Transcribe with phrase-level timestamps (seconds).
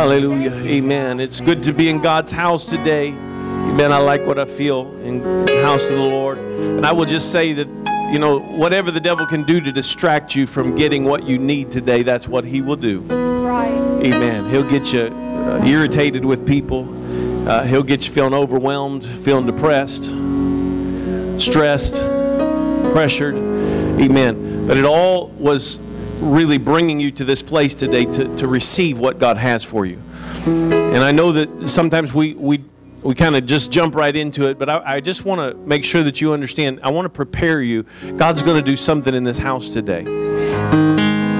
[0.00, 0.54] Hallelujah.
[0.64, 1.20] Amen.
[1.20, 3.08] It's good to be in God's house today.
[3.08, 3.92] Amen.
[3.92, 6.38] I like what I feel in the house of the Lord.
[6.38, 7.68] And I will just say that,
[8.10, 11.70] you know, whatever the devil can do to distract you from getting what you need
[11.70, 13.00] today, that's what he will do.
[13.00, 13.76] Right.
[14.02, 14.48] Amen.
[14.48, 16.88] He'll get you uh, irritated with people.
[17.46, 20.04] Uh, he'll get you feeling overwhelmed, feeling depressed,
[21.38, 21.96] stressed,
[22.94, 23.34] pressured.
[23.34, 24.66] Amen.
[24.66, 25.78] But it all was
[26.20, 30.00] really bringing you to this place today to, to receive what God has for you.
[30.46, 32.64] And I know that sometimes we, we,
[33.02, 35.84] we kind of just jump right into it, but I, I just want to make
[35.84, 36.80] sure that you understand.
[36.82, 37.84] I want to prepare you.
[38.16, 40.04] God's going to do something in this house today.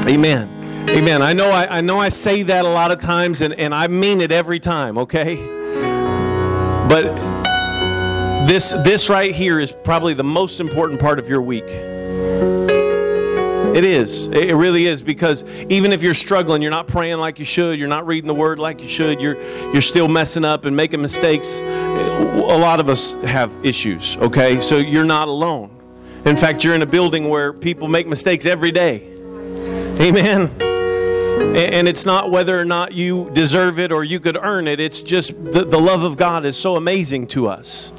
[0.07, 0.49] Amen.
[0.91, 1.23] Amen.
[1.23, 3.87] I know I, I know I say that a lot of times, and, and I
[3.87, 5.37] mean it every time, okay?
[6.89, 7.05] But
[8.49, 11.69] this this right here is probably the most important part of your week.
[13.75, 14.27] It is.
[14.29, 17.89] It really is because even if you're struggling, you're not praying like you should, you're
[17.89, 19.41] not reading the word like you should, you're
[19.73, 21.61] you're still messing up and making mistakes.
[21.61, 24.61] A lot of us have issues, okay?
[24.61, 25.71] So you're not alone.
[26.25, 29.07] In fact, you're in a building where people make mistakes every day.
[30.01, 30.51] Amen.
[31.57, 34.81] And it's not whether or not you deserve it or you could earn it.
[34.81, 37.93] It's just the, the love of God is so amazing to us.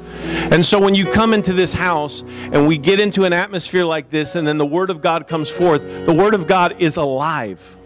[0.52, 4.10] And so when you come into this house and we get into an atmosphere like
[4.10, 7.78] this, and then the Word of God comes forth, the Word of God is alive.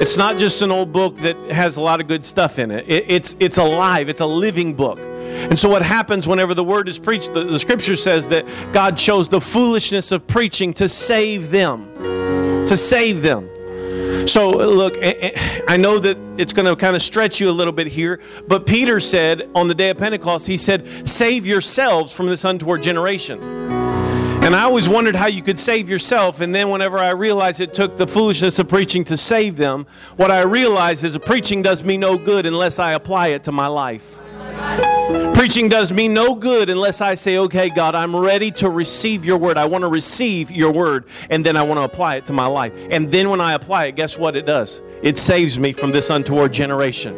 [0.00, 2.88] It's not just an old book that has a lot of good stuff in it.
[2.88, 4.98] it it's, it's alive, it's a living book.
[5.00, 8.96] And so, what happens whenever the word is preached, the, the scripture says that God
[8.96, 11.92] chose the foolishness of preaching to save them.
[12.66, 13.48] To save them.
[14.28, 17.50] So, look, eh, eh, I know that it's going to kind of stretch you a
[17.50, 22.14] little bit here, but Peter said on the day of Pentecost, he said, Save yourselves
[22.14, 23.42] from this untoward generation.
[23.42, 26.42] And I always wondered how you could save yourself.
[26.42, 30.30] And then, whenever I realized it took the foolishness of preaching to save them, what
[30.30, 34.18] I realized is preaching does me no good unless I apply it to my life.
[35.38, 39.38] Preaching does me no good unless I say, okay, God, I'm ready to receive your
[39.38, 39.56] word.
[39.56, 42.46] I want to receive your word, and then I want to apply it to my
[42.46, 42.76] life.
[42.90, 44.82] And then when I apply it, guess what it does?
[45.00, 47.14] It saves me from this untoward generation.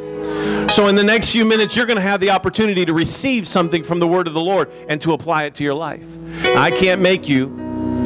[0.69, 3.83] So, in the next few minutes, you're going to have the opportunity to receive something
[3.83, 6.05] from the word of the Lord and to apply it to your life.
[6.59, 7.57] I can't make you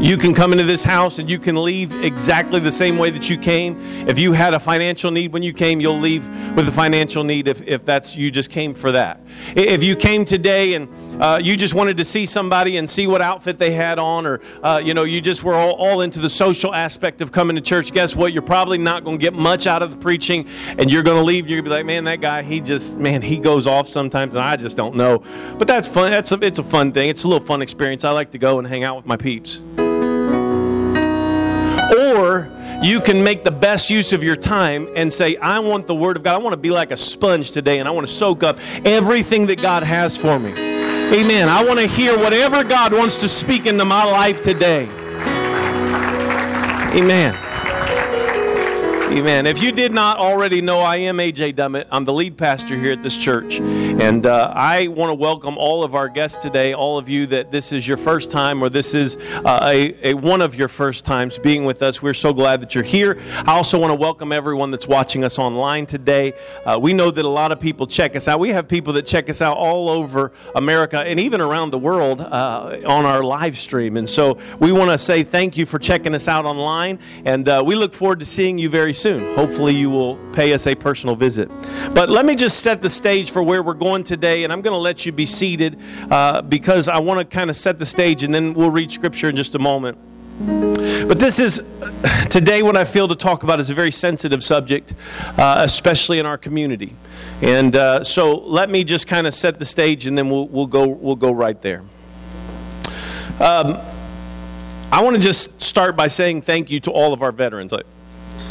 [0.04, 3.31] you can come into this house and you can leave exactly the same way that
[3.31, 3.81] you came.
[4.06, 7.48] If you had a financial need when you came, you'll leave with a financial need
[7.48, 9.19] if, if that's you just came for that.
[9.56, 10.88] If you came today and
[11.22, 14.40] uh, you just wanted to see somebody and see what outfit they had on, or
[14.62, 17.62] uh, you know, you just were all, all into the social aspect of coming to
[17.62, 18.32] church, guess what?
[18.32, 21.22] You're probably not going to get much out of the preaching, and you're going to
[21.22, 21.48] leave.
[21.48, 24.34] You're going to be like, man, that guy, he just, man, he goes off sometimes,
[24.34, 25.22] and I just don't know.
[25.58, 26.10] But that's fun.
[26.10, 27.08] That's a, it's a fun thing.
[27.08, 28.04] It's a little fun experience.
[28.04, 29.62] I like to go and hang out with my peeps.
[31.96, 32.50] Or
[32.82, 36.16] you can make the best use of your time and say, I want the Word
[36.16, 36.34] of God.
[36.34, 39.46] I want to be like a sponge today and I want to soak up everything
[39.46, 40.50] that God has for me.
[40.52, 41.48] Amen.
[41.48, 44.88] I want to hear whatever God wants to speak into my life today.
[46.94, 47.53] Amen.
[49.14, 49.47] Amen.
[49.47, 51.86] If you did not already know, I am AJ Dummett.
[51.92, 53.60] I'm the lead pastor here at this church.
[53.60, 57.52] And uh, I want to welcome all of our guests today, all of you that
[57.52, 61.04] this is your first time or this is uh, a, a, one of your first
[61.04, 62.02] times being with us.
[62.02, 63.20] We're so glad that you're here.
[63.47, 66.32] I also want to welcome everyone that's watching us online today.
[66.66, 68.41] Uh, we know that a lot of people check us out.
[68.41, 72.20] We have people that check us out all over America and even around the world
[72.20, 73.96] uh, on our live stream.
[73.96, 76.98] And so we want to say thank you for checking us out online.
[77.25, 79.34] And uh, we look forward to seeing you very soon soon.
[79.34, 81.50] Hopefully, you will pay us a personal visit.
[81.92, 84.72] But let me just set the stage for where we're going today, and I'm going
[84.72, 85.78] to let you be seated
[86.10, 89.28] uh, because I want to kind of set the stage, and then we'll read scripture
[89.28, 89.98] in just a moment.
[91.06, 91.62] But this is
[92.31, 94.94] today what I feel to talk about is a very sensitive subject,
[95.37, 96.97] uh, especially in our community.
[97.43, 100.66] And uh, so let me just kind of set the stage, and then we'll, we'll
[100.66, 101.82] go we'll go right there.
[103.38, 103.78] Um,
[104.91, 107.70] I want to just start by saying thank you to all of our veterans.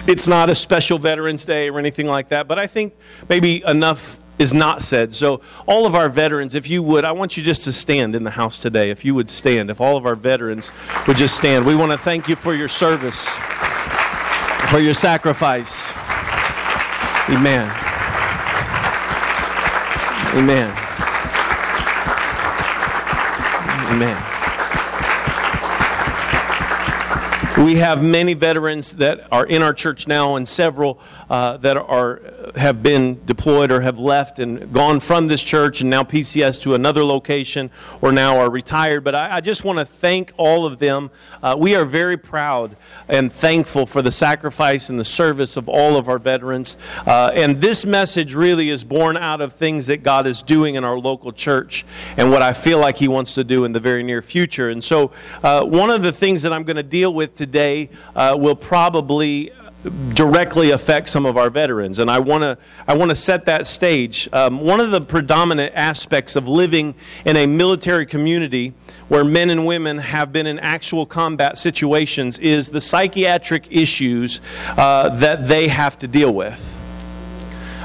[0.08, 2.94] It's not a special Veterans Day or anything like that, but I think
[3.30, 5.14] maybe enough is not said.
[5.14, 8.24] So, all of our veterans, if you would, I want you just to stand in
[8.24, 8.90] the house today.
[8.90, 10.72] If you would stand, if all of our veterans
[11.08, 11.66] would just stand.
[11.66, 13.30] We want to thank you for your service,
[14.70, 15.94] for your sacrifice.
[17.30, 17.70] Amen.
[20.36, 20.76] Amen.
[23.94, 24.33] Amen.
[27.58, 32.20] We have many veterans that are in our church now, and several uh, that are
[32.56, 36.74] have been deployed or have left and gone from this church, and now PCS to
[36.74, 37.70] another location,
[38.02, 39.04] or now are retired.
[39.04, 41.12] But I, I just want to thank all of them.
[41.44, 42.76] Uh, we are very proud
[43.08, 46.76] and thankful for the sacrifice and the service of all of our veterans.
[47.06, 50.84] Uh, and this message really is born out of things that God is doing in
[50.84, 51.86] our local church,
[52.18, 54.70] and what I feel like He wants to do in the very near future.
[54.70, 55.12] And so,
[55.44, 57.43] uh, one of the things that I'm going to deal with
[58.16, 59.52] uh, will probably
[60.14, 62.00] directly affect some of our veterans.
[62.00, 62.58] And i want to
[62.88, 64.30] i want to set that stage.
[64.32, 66.96] Um, one of the predominant aspects of living
[67.26, 68.74] in a military community
[69.10, 74.40] where men and women have been in actual combat situations is the psychiatric issues
[74.78, 76.70] uh, that they have to deal with.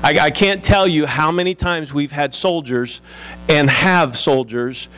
[0.02, 3.02] I, I can't tell you how many times we've had soldiers
[3.48, 4.88] and have soldiers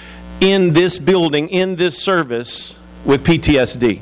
[0.43, 4.01] in this building in this service with ptsd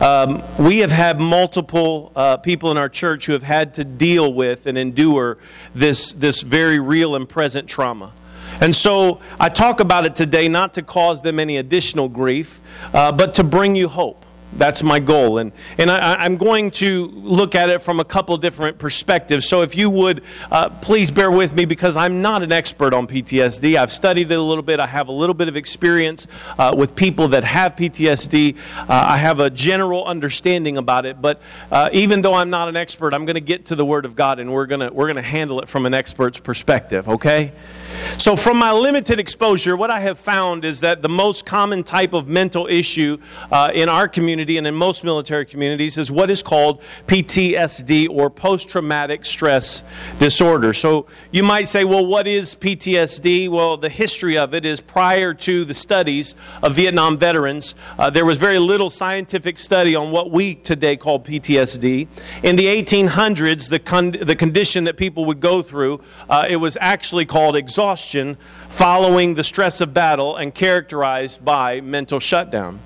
[0.00, 4.32] um, we have had multiple uh, people in our church who have had to deal
[4.32, 5.36] with and endure
[5.74, 8.12] this, this very real and present trauma.
[8.60, 12.60] And so I talk about it today not to cause them any additional grief,
[12.92, 14.24] uh, but to bring you hope.
[14.52, 15.38] That's my goal.
[15.38, 19.46] And, and I, am going to look at it from a couple different perspectives.
[19.46, 23.06] So if you would, uh, please bear with me because I'm not an expert on
[23.06, 23.76] PTSD.
[23.76, 24.80] I've studied it a little bit.
[24.80, 26.26] I have a little bit of experience
[26.58, 28.56] uh, with people that have PTSD.
[28.76, 31.22] Uh, I have a general understanding about it.
[31.22, 34.04] But uh, even though I'm not an expert, I'm going to get to the Word
[34.04, 37.08] of God and we're going to we're going to handle it from an expert's perspective,
[37.08, 37.52] okay?
[38.18, 42.12] So, from my limited exposure, what I have found is that the most common type
[42.12, 43.18] of mental issue
[43.50, 48.30] uh, in our community and in most military communities is what is called PTSD or
[48.30, 49.82] post traumatic stress
[50.18, 50.72] disorder.
[50.72, 53.48] So, you might say, well, what is PTSD?
[53.48, 58.24] Well, the history of it is prior to the studies of Vietnam veterans, uh, there
[58.24, 62.08] was very little scientific study on what we today call PTSD.
[62.42, 66.78] In the 1800s, the, con- the condition that people would go through, uh, it was
[66.80, 68.36] actually called exhaustion exhaustion
[68.68, 72.78] following the stress of battle and characterized by mental shutdown.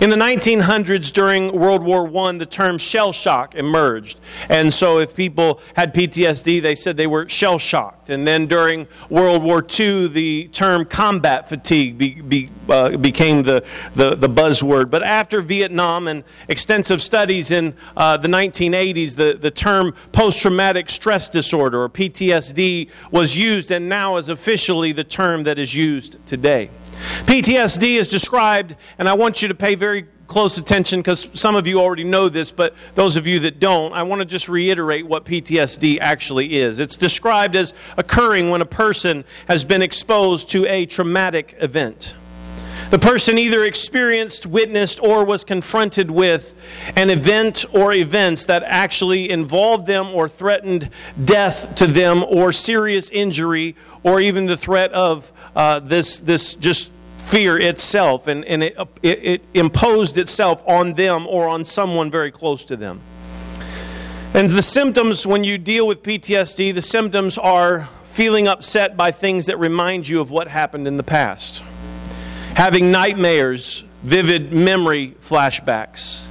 [0.00, 4.20] In the 1900s, during World War I, the term shell shock emerged.
[4.48, 8.08] And so, if people had PTSD, they said they were shell shocked.
[8.08, 13.64] And then during World War II, the term combat fatigue be, be, uh, became the,
[13.94, 14.90] the, the, buzzword.
[14.90, 20.88] But after Vietnam and extensive studies in uh, the 1980s, the, the term post traumatic
[20.90, 26.24] stress disorder, or PTSD, was used and now is officially the term that is used
[26.26, 26.70] today.
[27.24, 31.66] PTSD is described, and I want you to pay very close attention because some of
[31.66, 35.06] you already know this, but those of you that don't, I want to just reiterate
[35.06, 36.78] what PTSD actually is.
[36.78, 42.14] It's described as occurring when a person has been exposed to a traumatic event.
[42.90, 46.54] The person either experienced, witnessed, or was confronted with
[46.96, 50.88] an event or events that actually involved them or threatened
[51.22, 56.90] death to them or serious injury or even the threat of uh, this, this just
[57.26, 62.30] fear itself and, and it, it, it imposed itself on them or on someone very
[62.30, 63.02] close to them.
[64.32, 69.44] And the symptoms, when you deal with PTSD, the symptoms are feeling upset by things
[69.44, 71.62] that remind you of what happened in the past
[72.54, 76.26] having nightmares, vivid memory flashbacks,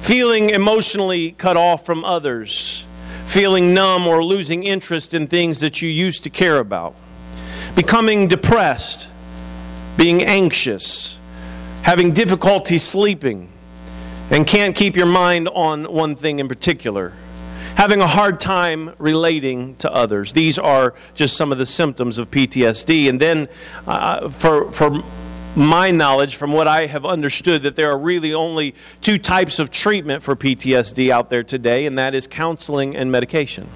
[0.00, 2.84] feeling emotionally cut off from others,
[3.26, 6.94] feeling numb or losing interest in things that you used to care about,
[7.74, 9.08] becoming depressed,
[9.96, 11.18] being anxious,
[11.82, 13.48] having difficulty sleeping,
[14.30, 17.12] and can't keep your mind on one thing in particular
[17.80, 20.34] having a hard time relating to others.
[20.34, 23.08] These are just some of the symptoms of PTSD.
[23.08, 23.48] And then,
[23.86, 25.02] uh, for, for
[25.56, 29.70] my knowledge, from what I have understood, that there are really only two types of
[29.70, 33.68] treatment for PTSD out there today, and that is counseling and medication.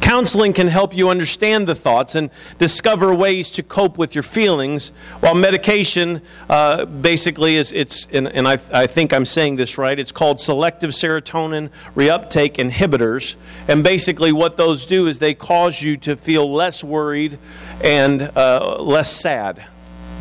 [0.00, 4.88] Counseling can help you understand the thoughts and discover ways to cope with your feelings,
[5.20, 9.98] while medication uh, basically is it's and, and I, I think I'm saying this right.
[9.98, 13.34] It's called selective serotonin reuptake inhibitors,
[13.66, 17.38] and basically what those do is they cause you to feel less worried
[17.82, 19.66] and uh, less sad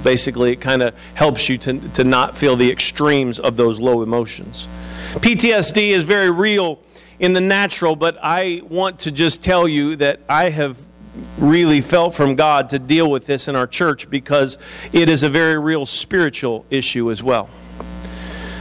[0.03, 4.01] basically it kind of helps you to, to not feel the extremes of those low
[4.01, 4.67] emotions.
[5.13, 6.79] PTSD is very real
[7.19, 10.77] in the natural, but I want to just tell you that I have
[11.37, 14.57] really felt from God to deal with this in our church because
[14.93, 17.49] it is a very real spiritual issue as well.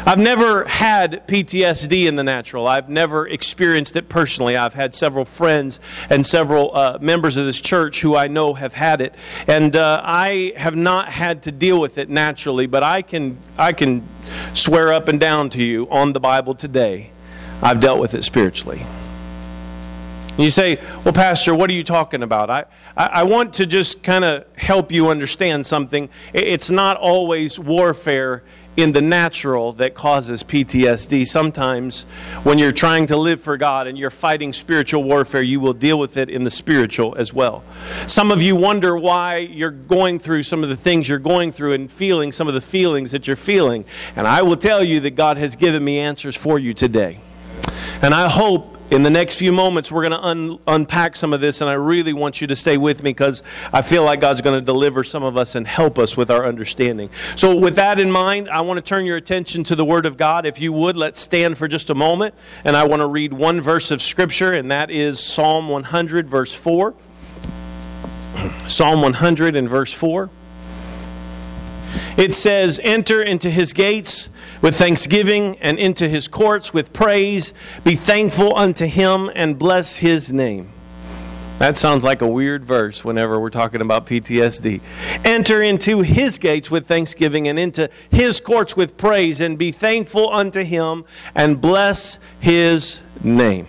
[0.08, 2.68] I've never had PTSD in the natural.
[2.68, 4.56] I've never experienced it personally.
[4.56, 8.72] I've had several friends and several uh, members of this church who I know have
[8.72, 9.16] had it,
[9.48, 12.68] and uh, I have not had to deal with it naturally.
[12.68, 14.06] But I can I can
[14.54, 17.10] swear up and down to you on the Bible today,
[17.60, 18.86] I've dealt with it spiritually.
[20.38, 22.48] You say, Well, Pastor, what are you talking about?
[22.48, 26.10] I, I, I want to just kind of help you understand something.
[26.32, 28.44] It's not always warfare
[28.76, 31.26] in the natural that causes PTSD.
[31.26, 32.02] Sometimes,
[32.42, 35.98] when you're trying to live for God and you're fighting spiritual warfare, you will deal
[35.98, 37.64] with it in the spiritual as well.
[38.06, 41.72] Some of you wonder why you're going through some of the things you're going through
[41.72, 43.84] and feeling some of the feelings that you're feeling.
[44.14, 47.20] And I will tell you that God has given me answers for you today.
[48.02, 51.40] And I hope in the next few moments, we're going to un- unpack some of
[51.40, 54.40] this, and I really want you to stay with me because I feel like God's
[54.40, 57.10] going to deliver some of us and help us with our understanding.
[57.34, 60.16] So, with that in mind, I want to turn your attention to the Word of
[60.16, 60.46] God.
[60.46, 63.60] If you would, let's stand for just a moment, and I want to read one
[63.60, 66.94] verse of Scripture, and that is Psalm 100, verse 4.
[68.68, 70.30] Psalm 100 and verse 4.
[72.16, 74.30] It says, Enter into his gates
[74.62, 77.54] with thanksgiving and into his courts with praise.
[77.84, 80.72] Be thankful unto him and bless his name.
[81.58, 84.82] That sounds like a weird verse whenever we're talking about PTSD.
[85.24, 90.30] Enter into his gates with thanksgiving and into his courts with praise, and be thankful
[90.30, 93.66] unto him and bless his name.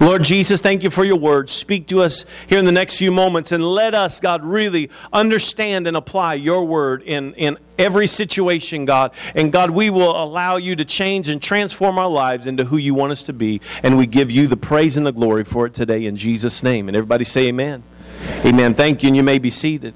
[0.00, 1.48] Lord Jesus, thank you for your word.
[1.48, 5.86] Speak to us here in the next few moments and let us, God, really understand
[5.86, 9.12] and apply your word in, in every situation, God.
[9.36, 12.92] And God, we will allow you to change and transform our lives into who you
[12.92, 13.60] want us to be.
[13.84, 16.88] And we give you the praise and the glory for it today in Jesus' name.
[16.88, 17.84] And everybody say amen.
[18.24, 18.46] Amen.
[18.46, 18.74] amen.
[18.74, 19.94] Thank you, and you may be seated.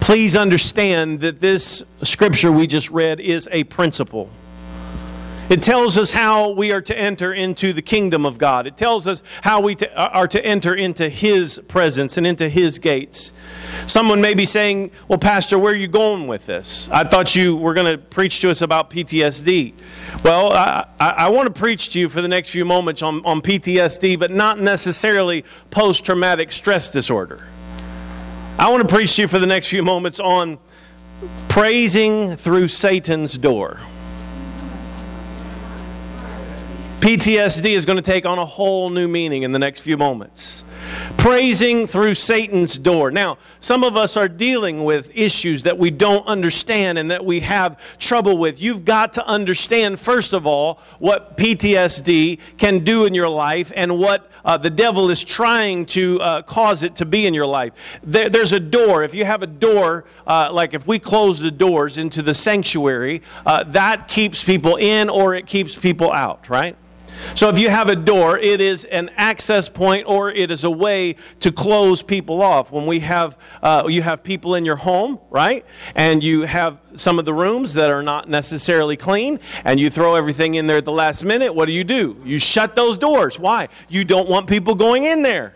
[0.00, 4.28] Please understand that this scripture we just read is a principle.
[5.52, 8.66] It tells us how we are to enter into the kingdom of God.
[8.66, 12.48] It tells us how we to, uh, are to enter into His presence and into
[12.48, 13.34] His gates.
[13.86, 16.88] Someone may be saying, Well, Pastor, where are you going with this?
[16.90, 19.74] I thought you were going to preach to us about PTSD.
[20.24, 23.22] Well, I, I, I want to preach to you for the next few moments on,
[23.26, 27.46] on PTSD, but not necessarily post traumatic stress disorder.
[28.58, 30.58] I want to preach to you for the next few moments on
[31.50, 33.80] praising through Satan's door.
[37.02, 40.64] PTSD is going to take on a whole new meaning in the next few moments.
[41.16, 43.10] Praising through Satan's door.
[43.10, 47.40] Now, some of us are dealing with issues that we don't understand and that we
[47.40, 48.60] have trouble with.
[48.60, 53.98] You've got to understand, first of all, what PTSD can do in your life and
[53.98, 57.72] what uh, the devil is trying to uh, cause it to be in your life.
[58.04, 59.02] There, there's a door.
[59.02, 63.22] If you have a door, uh, like if we close the doors into the sanctuary,
[63.44, 66.76] uh, that keeps people in or it keeps people out, right?
[67.34, 70.70] So if you have a door, it is an access point or it is a
[70.70, 72.70] way to close people off.
[72.70, 75.64] When we have, uh, you have people in your home, right?
[75.94, 80.14] And you have some of the rooms that are not necessarily clean and you throw
[80.14, 82.20] everything in there at the last minute, what do you do?
[82.24, 83.38] You shut those doors.
[83.38, 83.68] Why?
[83.88, 85.54] You don't want people going in there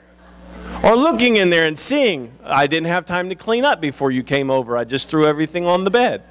[0.82, 4.22] or looking in there and seeing, I didn't have time to clean up before you
[4.22, 4.76] came over.
[4.76, 6.22] I just threw everything on the bed.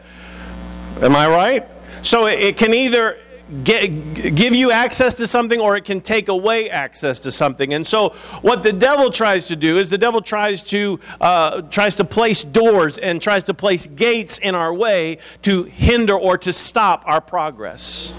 [1.01, 1.67] Am I right?
[2.03, 3.17] So it can either
[3.63, 7.85] Get, give you access to something or it can take away access to something and
[7.85, 8.09] so
[8.41, 12.43] what the devil tries to do is the devil tries to uh, tries to place
[12.43, 17.21] doors and tries to place gates in our way to hinder or to stop our
[17.21, 18.15] progress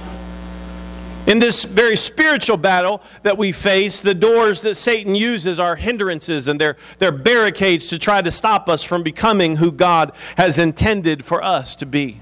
[1.26, 6.46] in this very spiritual battle that we face, the doors that Satan uses are hindrances
[6.48, 11.24] and they're, they're barricades to try to stop us from becoming who God has intended
[11.24, 12.20] for us to be.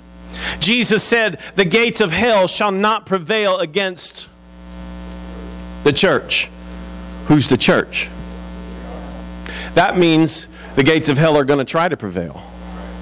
[0.61, 4.29] Jesus said, The gates of hell shall not prevail against
[5.85, 6.51] the church.
[7.27, 8.09] Who's the church?
[9.75, 12.41] That means the gates of hell are going to try to prevail,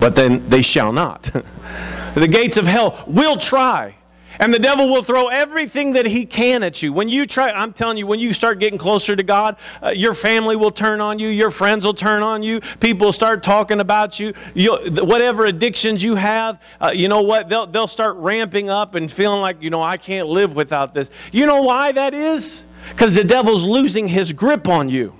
[0.00, 1.22] but then they shall not.
[2.14, 3.94] the gates of hell will try
[4.38, 6.92] and the devil will throw everything that he can at you.
[6.92, 10.14] When you try, I'm telling you, when you start getting closer to God, uh, your
[10.14, 13.80] family will turn on you, your friends will turn on you, people will start talking
[13.80, 14.32] about you.
[14.54, 17.48] Whatever addictions you have, uh, you know what?
[17.48, 21.10] They'll, they'll start ramping up and feeling like, you know, I can't live without this.
[21.32, 22.64] You know why that is?
[22.90, 25.14] Because the devil's losing his grip on you.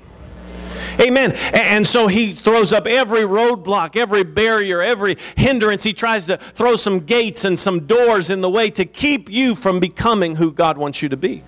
[1.03, 1.33] Amen.
[1.53, 5.83] And so he throws up every roadblock, every barrier, every hindrance.
[5.83, 9.55] He tries to throw some gates and some doors in the way to keep you
[9.55, 11.43] from becoming who God wants you to be.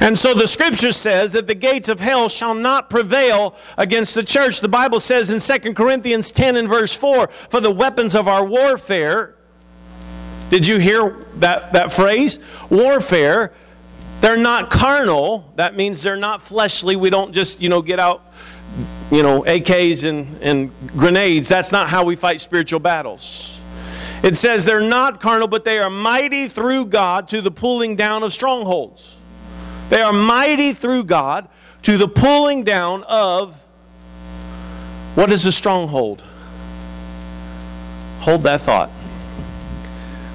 [0.00, 4.22] And so the scripture says that the gates of hell shall not prevail against the
[4.22, 4.60] church.
[4.60, 8.44] The Bible says in 2 Corinthians 10 and verse 4 For the weapons of our
[8.44, 9.36] warfare
[10.50, 12.38] Did you hear that, that phrase?
[12.70, 13.52] Warfare.
[14.24, 15.52] They're not carnal.
[15.56, 16.96] That means they're not fleshly.
[16.96, 18.22] We don't just, you know, get out,
[19.12, 21.46] you know, AKs and, and grenades.
[21.46, 23.60] That's not how we fight spiritual battles.
[24.22, 28.22] It says they're not carnal, but they are mighty through God to the pulling down
[28.22, 29.18] of strongholds.
[29.90, 31.46] They are mighty through God
[31.82, 33.54] to the pulling down of
[35.16, 36.22] what is a stronghold?
[38.20, 38.88] Hold that thought.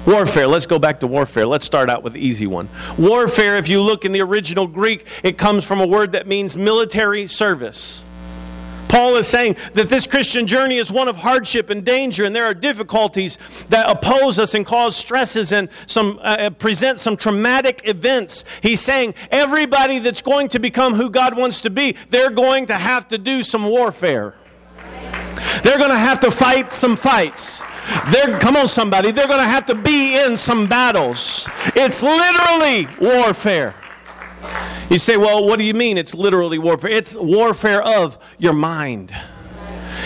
[0.06, 0.46] Warfare.
[0.46, 1.46] Let's go back to warfare.
[1.46, 2.68] Let's start out with the easy one.
[2.96, 6.56] Warfare, if you look in the original Greek, it comes from a word that means
[6.56, 8.02] military service.
[8.88, 12.46] Paul is saying that this Christian journey is one of hardship and danger, and there
[12.46, 13.38] are difficulties
[13.68, 18.44] that oppose us and cause stresses and some uh, uh, present some traumatic events.
[18.62, 22.74] He's saying everybody that's going to become who God wants to be, they're going to
[22.74, 24.34] have to do some warfare.
[25.62, 27.62] They're going to have to fight some fights.
[28.10, 29.10] They're, come on, somebody.
[29.10, 31.48] They're going to have to be in some battles.
[31.74, 33.74] It's literally warfare.
[34.88, 36.90] You say, well, what do you mean it's literally warfare?
[36.90, 39.14] It's warfare of your mind.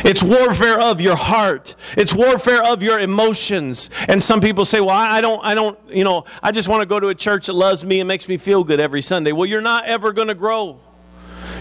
[0.04, 1.76] It's warfare of your heart.
[1.96, 3.90] It's warfare of your emotions.
[4.08, 6.86] And some people say, well, I don't, I don't, you know, I just want to
[6.86, 9.32] go to a church that loves me and makes me feel good every Sunday.
[9.32, 10.80] Well, you're not ever going to grow.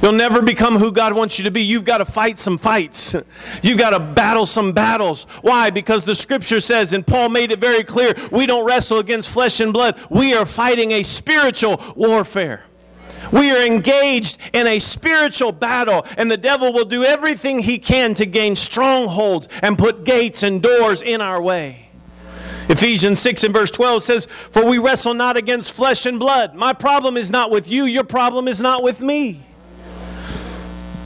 [0.03, 1.61] You'll never become who God wants you to be.
[1.61, 3.15] You've got to fight some fights.
[3.61, 5.23] You've got to battle some battles.
[5.41, 5.69] Why?
[5.69, 9.61] Because the scripture says, and Paul made it very clear, we don't wrestle against flesh
[9.61, 9.97] and blood.
[10.09, 12.65] We are fighting a spiritual warfare.
[13.31, 18.13] We are engaged in a spiritual battle, and the devil will do everything he can
[18.15, 21.87] to gain strongholds and put gates and doors in our way.
[22.67, 26.55] Ephesians 6 and verse 12 says, For we wrestle not against flesh and blood.
[26.55, 29.41] My problem is not with you, your problem is not with me.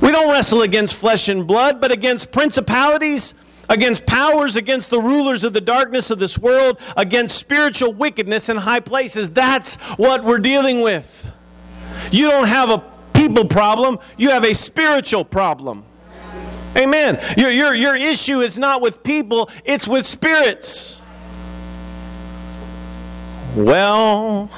[0.08, 3.34] We don't wrestle against flesh and blood, but against principalities,
[3.68, 8.56] against powers, against the rulers of the darkness of this world, against spiritual wickedness in
[8.56, 9.30] high places.
[9.30, 11.30] That's what we're dealing with.
[12.10, 15.84] You don't have a people problem, you have a spiritual problem.
[16.78, 17.20] Amen.
[17.36, 21.02] Your, your, your issue is not with people, it's with spirits.
[23.58, 24.50] Well,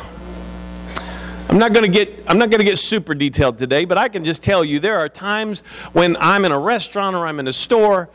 [1.49, 4.07] I'm not going to get I'm not going to get super detailed today, but I
[4.07, 5.61] can just tell you there are times
[5.93, 8.07] when I'm in a restaurant or I'm in a store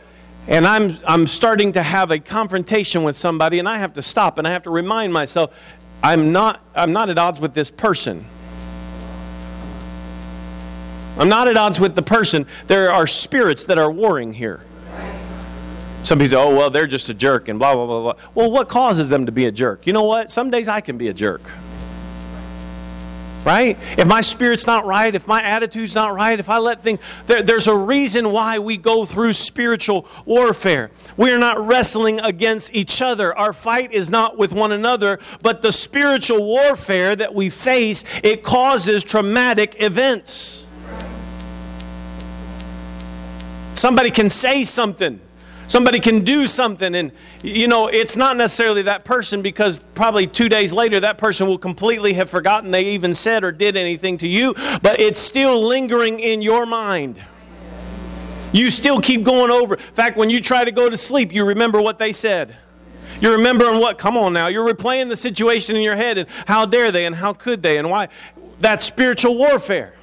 [0.46, 4.38] and I'm I'm starting to have a confrontation with somebody and I have to stop
[4.38, 5.52] and I have to remind myself
[6.00, 8.24] I'm not I'm not at odds with this person.
[11.18, 12.46] I'm not at odds with the person.
[12.68, 14.64] There are spirits that are warring here.
[16.04, 18.14] Some people say, oh, well, they're just a jerk and blah, blah, blah, blah.
[18.34, 19.86] Well, what causes them to be a jerk?
[19.86, 20.30] You know what?
[20.30, 21.40] Some days I can be a jerk.
[23.44, 23.78] Right?
[23.98, 27.42] If my spirit's not right, if my attitude's not right, if I let things, there,
[27.42, 30.90] there's a reason why we go through spiritual warfare.
[31.18, 33.36] We are not wrestling against each other.
[33.36, 38.42] Our fight is not with one another, but the spiritual warfare that we face, it
[38.42, 40.64] causes traumatic events.
[43.74, 45.20] Somebody can say something.
[45.66, 47.10] Somebody can do something, and
[47.42, 51.58] you know, it's not necessarily that person because probably two days later, that person will
[51.58, 56.20] completely have forgotten they even said or did anything to you, but it's still lingering
[56.20, 57.18] in your mind.
[58.52, 59.74] You still keep going over.
[59.74, 62.54] In fact, when you try to go to sleep, you remember what they said.
[63.20, 66.66] You're remembering what, come on now, you're replaying the situation in your head and how
[66.66, 68.08] dare they and how could they and why.
[68.60, 69.94] That's spiritual warfare.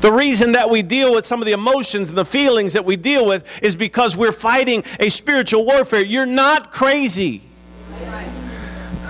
[0.00, 2.96] The reason that we deal with some of the emotions and the feelings that we
[2.96, 6.04] deal with is because we're fighting a spiritual warfare.
[6.04, 7.42] You're not crazy.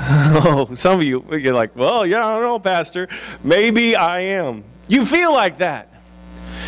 [0.03, 3.07] Oh, some of you, you're like, well, yeah, I don't know, Pastor.
[3.45, 4.65] Maybe I am.
[4.89, 5.89] You feel like that.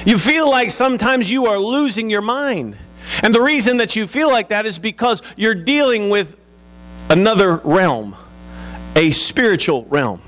[0.05, 2.77] You feel like sometimes you are losing your mind.
[3.23, 6.37] And the reason that you feel like that is because you're dealing with
[7.09, 8.15] another realm,
[8.97, 10.21] a spiritual realm.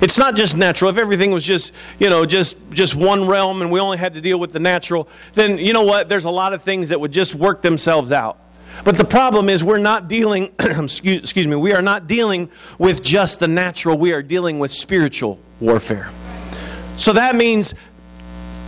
[0.00, 0.90] It's not just natural.
[0.90, 4.20] If everything was just, you know, just just one realm and we only had to
[4.20, 6.08] deal with the natural, then you know what?
[6.08, 8.38] There's a lot of things that would just work themselves out.
[8.84, 13.02] But the problem is we're not dealing excuse, excuse me, we are not dealing with
[13.02, 13.98] just the natural.
[13.98, 16.10] We are dealing with spiritual warfare.
[16.96, 17.74] So that means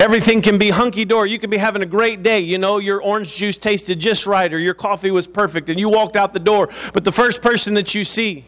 [0.01, 1.31] Everything can be hunky dory.
[1.31, 2.41] You can be having a great day.
[2.41, 5.91] You know, your orange juice tasted just right, or your coffee was perfect, and you
[5.91, 6.71] walked out the door.
[6.95, 8.47] But the first person that you see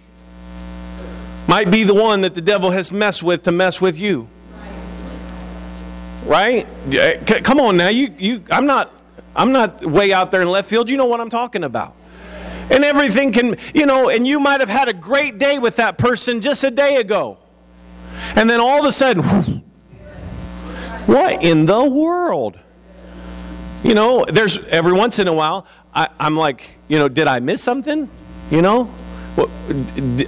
[1.52, 4.26] might be the one that the devil has messed with to mess with you.
[6.24, 6.66] Right?
[7.26, 7.88] Come on now.
[7.88, 8.90] You, you, I'm, not,
[9.36, 10.88] I'm not way out there in left field.
[10.88, 11.94] You know what I'm talking about.
[12.70, 15.98] And everything can, you know, and you might have had a great day with that
[15.98, 17.36] person just a day ago.
[18.34, 19.22] And then all of a sudden,
[21.04, 22.58] what in the world?
[23.84, 27.40] You know, there's every once in a while, I, I'm like, you know, did I
[27.40, 28.08] miss something?
[28.50, 28.90] You know,
[29.36, 29.48] Well,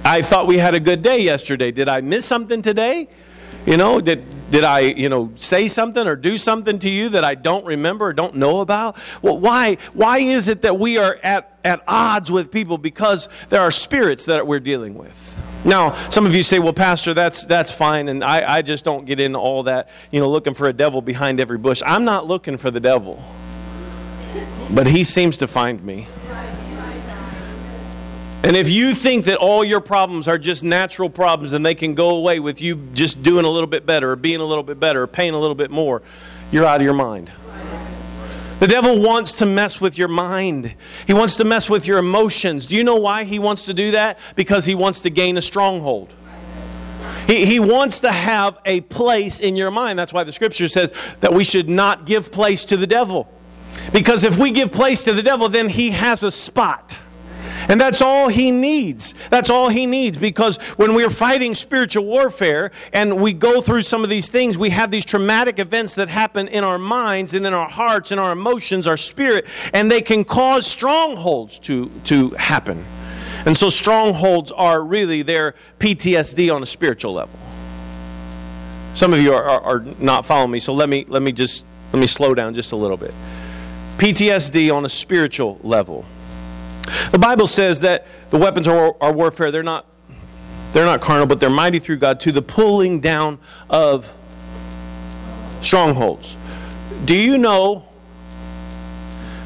[0.03, 1.71] I thought we had a good day yesterday.
[1.71, 3.07] Did I miss something today?
[3.65, 7.25] You know, did did I, you know, say something or do something to you that
[7.25, 8.95] I don't remember or don't know about?
[9.21, 13.61] Well, why why is it that we are at at odds with people because there
[13.61, 15.39] are spirits that we're dealing with?
[15.65, 19.03] Now, some of you say, well, Pastor, that's, that's fine, and I, I just don't
[19.03, 21.81] get into all that, you know, looking for a devil behind every bush.
[21.83, 23.19] I'm not looking for the devil,
[24.69, 26.07] but he seems to find me.
[28.45, 31.95] And if you think that all your problems are just natural problems and they can
[31.95, 34.79] go away with you just doing a little bit better or being a little bit
[34.79, 36.03] better or paying a little bit more,
[36.51, 37.31] you're out of your mind.
[38.59, 40.75] The devil wants to mess with your mind.
[41.07, 42.67] He wants to mess with your emotions.
[42.67, 44.19] Do you know why he wants to do that?
[44.35, 46.13] Because he wants to gain a stronghold.
[47.25, 49.97] He, he wants to have a place in your mind.
[49.97, 53.27] That's why the scripture says that we should not give place to the devil.
[53.91, 56.99] Because if we give place to the devil, then he has a spot.
[57.67, 59.13] And that's all he needs.
[59.29, 64.03] That's all he needs because when we're fighting spiritual warfare and we go through some
[64.03, 67.53] of these things, we have these traumatic events that happen in our minds and in
[67.53, 72.83] our hearts and our emotions, our spirit, and they can cause strongholds to, to happen.
[73.45, 77.37] And so strongholds are really their PTSD on a spiritual level.
[78.95, 81.63] Some of you are, are, are not following me, so let me, let me just
[81.91, 83.13] let me slow down just a little bit.
[83.97, 86.03] PTSD on a spiritual level.
[87.11, 89.85] The Bible says that the weapons of our warfare, they're not,
[90.73, 94.13] they're not carnal, but they're mighty through God to the pulling down of
[95.61, 96.37] strongholds.
[97.05, 97.85] Do you know?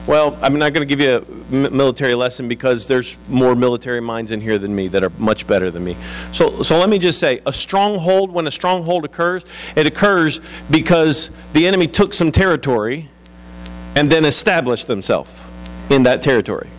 [0.07, 1.17] Well, I'm not going to give you
[1.51, 5.45] a military lesson because there's more military minds in here than me that are much
[5.45, 5.95] better than me.
[6.31, 11.29] So, so let me just say a stronghold, when a stronghold occurs, it occurs because
[11.53, 13.07] the enemy took some territory
[13.95, 15.41] and then established themselves
[15.91, 16.69] in that territory.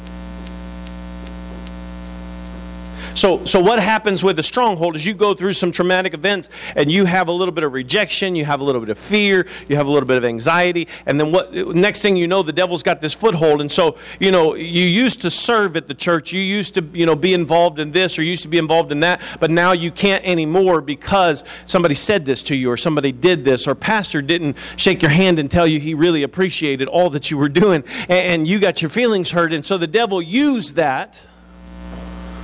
[3.20, 6.90] So, so what happens with a stronghold is you go through some traumatic events and
[6.90, 9.76] you have a little bit of rejection, you have a little bit of fear, you
[9.76, 11.52] have a little bit of anxiety, and then what?
[11.52, 15.20] Next thing you know, the devil's got this foothold, and so you know you used
[15.20, 18.22] to serve at the church, you used to you know be involved in this or
[18.22, 22.42] used to be involved in that, but now you can't anymore because somebody said this
[22.44, 25.78] to you or somebody did this or pastor didn't shake your hand and tell you
[25.78, 29.52] he really appreciated all that you were doing, and, and you got your feelings hurt,
[29.52, 31.22] and so the devil used that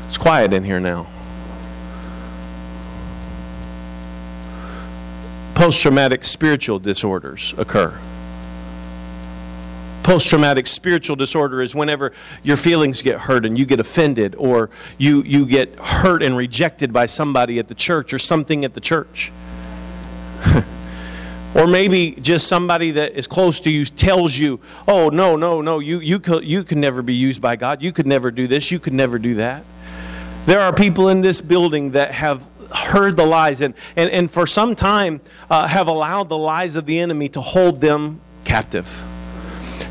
[0.09, 1.07] it's quiet in here now.
[5.55, 7.99] Post traumatic spiritual disorders occur.
[10.03, 12.13] Post traumatic spiritual disorder is whenever
[12.45, 16.93] your feelings get hurt and you get offended, or you, you get hurt and rejected
[16.93, 19.33] by somebody at the church or something at the church.
[21.57, 25.79] or maybe just somebody that is close to you tells you, oh, no, no, no,
[25.79, 27.83] you, you, could, you can never be used by God.
[27.83, 28.71] You could never do this.
[28.71, 29.65] You could never do that.
[30.47, 34.47] There are people in this building that have heard the lies and, and, and for
[34.47, 38.87] some time uh, have allowed the lies of the enemy to hold them captive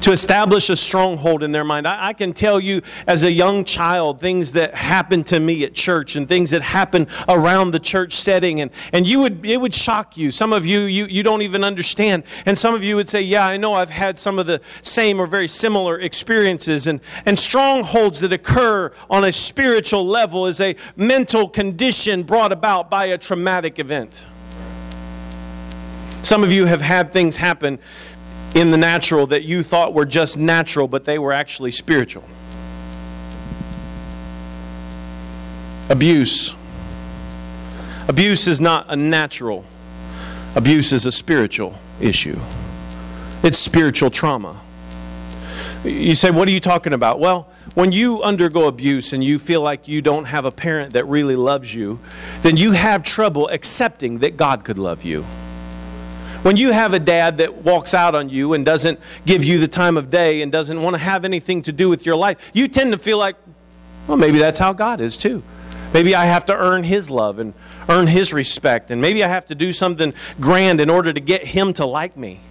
[0.06, 1.88] to establish a stronghold in their mind.
[1.88, 5.74] I, I, can tell you as a young child things that happened to me at
[5.74, 9.74] church and things that happened around the church setting and, and you would it would
[9.74, 10.30] shock you.
[10.30, 12.22] Some of you, you you don't even understand.
[12.46, 15.20] And some of you would say, Yeah, I know I've had some of the same
[15.20, 16.86] or very similar experiences.
[16.86, 22.91] And, and strongholds that occur on a spiritual level is a mental condition brought about
[22.91, 24.28] by a traumatic event.
[26.22, 27.80] Some of you have had things happen
[28.56, 32.24] in the natural that you thought were just natural, but they were actually spiritual.
[35.89, 36.56] Abuse.
[38.08, 39.65] Abuse is not a natural,
[40.56, 42.39] abuse is a spiritual issue.
[43.44, 44.60] It's spiritual trauma.
[45.84, 47.20] You say, What are you talking about?
[47.20, 51.06] Well, when you undergo abuse and you feel like you don't have a parent that
[51.06, 52.00] really loves you,
[52.41, 55.26] then you have trouble accepting that God could love you.
[56.45, 59.67] When you have a dad that walks out on you and doesn't give you the
[59.67, 62.67] time of day and doesn't want to have anything to do with your life, you
[62.67, 63.36] tend to feel like,
[64.05, 65.41] well, maybe that's how God is too.
[65.91, 67.55] Maybe I have to earn His love and
[67.89, 71.47] earn His respect, and maybe I have to do something grand in order to get
[71.47, 72.41] Him to like me.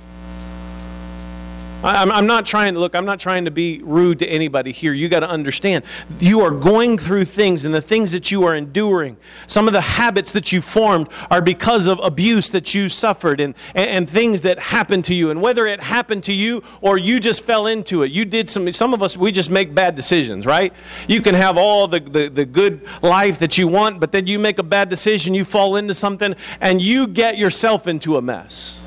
[1.84, 4.92] I'm, I'm not trying to look, I'm not trying to be rude to anybody here.
[4.92, 5.84] You got to understand.
[6.18, 9.16] You are going through things, and the things that you are enduring,
[9.46, 13.54] some of the habits that you formed are because of abuse that you suffered and,
[13.74, 15.30] and, and things that happened to you.
[15.30, 18.72] And whether it happened to you or you just fell into it, you did some,
[18.72, 20.72] some of us, we just make bad decisions, right?
[21.08, 24.38] You can have all the, the, the good life that you want, but then you
[24.38, 28.83] make a bad decision, you fall into something, and you get yourself into a mess.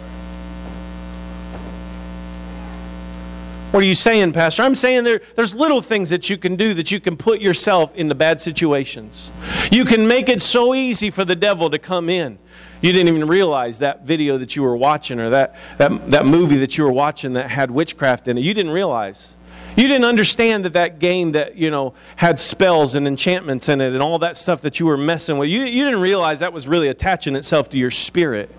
[3.78, 4.64] What are you saying, Pastor?
[4.64, 7.94] I'm saying there, there's little things that you can do that you can put yourself
[7.94, 9.32] into bad situations.
[9.72, 12.40] You can make it so easy for the devil to come in.
[12.82, 16.58] You didn't even realize that video that you were watching or that, that, that movie
[16.58, 18.42] that you were watching that had witchcraft in it.
[18.42, 19.36] You didn't realize.
[19.76, 23.94] You didn't understand that that game that, you know, had spells and enchantments in it
[23.94, 25.50] and all that stuff that you were messing with.
[25.50, 28.50] You, you didn't realize that was really attaching itself to your spirit.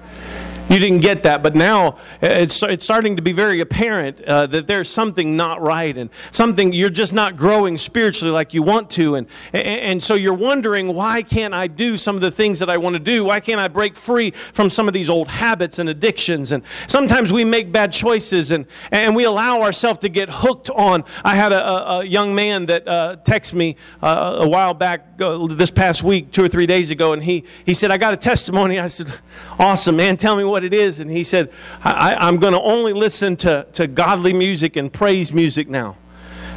[0.68, 4.66] You didn't get that, but now it's, it's starting to be very apparent uh, that
[4.66, 9.14] there's something not right and something you're just not growing spiritually like you want to.
[9.14, 12.68] And, and, and so you're wondering, why can't I do some of the things that
[12.68, 13.24] I want to do?
[13.24, 16.52] Why can't I break free from some of these old habits and addictions?
[16.52, 21.02] And sometimes we make bad choices and, and we allow ourselves to get hooked on.
[21.24, 25.46] I had a, a young man that uh, texted me uh, a while back, uh,
[25.46, 28.18] this past week, two or three days ago, and he, he said, I got a
[28.18, 28.78] testimony.
[28.78, 29.12] I said,
[29.58, 30.98] Awesome, man, tell me what what it is.
[30.98, 31.52] And he said,
[31.84, 35.96] I, am going to only listen to, to godly music and praise music now.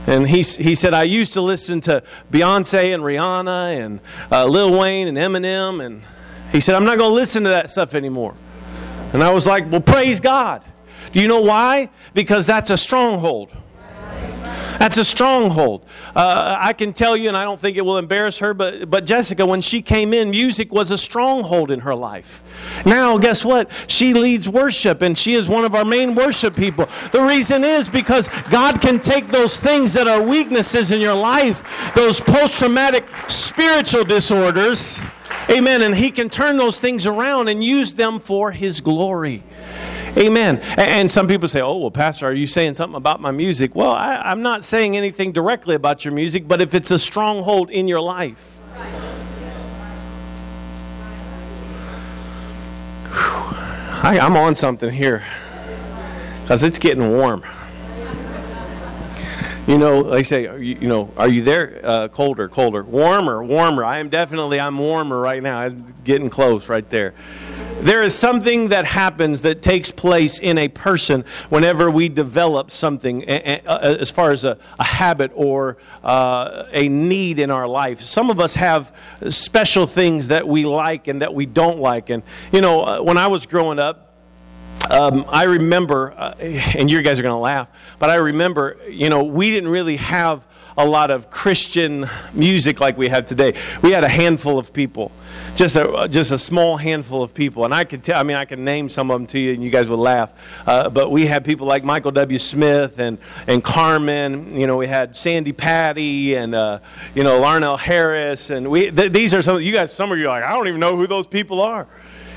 [0.08, 4.00] And he, he said, I used to listen to Beyonce and Rihanna and
[4.32, 5.86] uh, Lil Wayne and Eminem.
[5.86, 6.02] And
[6.52, 8.34] he said, I'm not going to listen to that stuff anymore.
[9.14, 10.64] And I was like, Well, praise God.
[11.12, 11.90] Do you know why?
[12.16, 13.54] Because that's a stronghold.
[14.80, 15.86] That's a stronghold.
[16.16, 19.06] Uh, I can tell you, and I don't think it will embarrass her, but, but
[19.06, 22.42] Jessica, when she came in, music was a stronghold in her life.
[22.86, 23.70] Now, guess what?
[23.88, 26.88] She leads worship, and she is one of our main worship people.
[27.12, 31.94] The reason is because God can take those things that are weaknesses in your life,
[31.96, 35.00] those post traumatic spiritual disorders,
[35.50, 39.44] amen, and He can turn those things around and use them for His glory.
[40.18, 40.60] Amen.
[40.78, 43.76] And some people say, oh, well, Pastor, are you saying something about my music?
[43.76, 47.70] Well, I, am not saying anything directly about your music, but if it's a stronghold
[47.70, 48.60] in your life,
[54.04, 55.24] I, I'm on something here
[56.42, 57.44] because it's getting warm.
[59.68, 61.80] You know, they say, you, you know, are you there?
[61.84, 63.86] Uh, colder, colder, warmer, warmer.
[63.86, 65.60] I am definitely, I'm warmer right now.
[65.60, 67.14] I'm getting close right there.
[67.82, 73.24] There is something that happens that takes place in a person whenever we develop something
[73.28, 78.02] as far as a, a habit or uh, a need in our life.
[78.02, 78.96] Some of us have
[79.30, 82.10] special things that we like and that we don't like.
[82.10, 84.11] And, you know, uh, when I was growing up,
[84.90, 89.10] um, I remember, uh, and you guys are going to laugh, but I remember, you
[89.10, 90.46] know, we didn't really have
[90.78, 93.54] a lot of Christian music like we have today.
[93.82, 95.12] We had a handful of people
[95.56, 98.18] just a just a small handful of people, and I could tell.
[98.18, 100.34] I mean, I can name some of them to you, and you guys would laugh.
[100.68, 102.40] Uh, but we had people like Michael W.
[102.40, 103.18] Smith and
[103.48, 104.56] and Carmen.
[104.56, 106.80] You know, we had Sandi Patty and uh,
[107.16, 109.62] you know Larnell Harris, and we th- these are some.
[109.62, 111.88] You guys, some of you are like, I don't even know who those people are.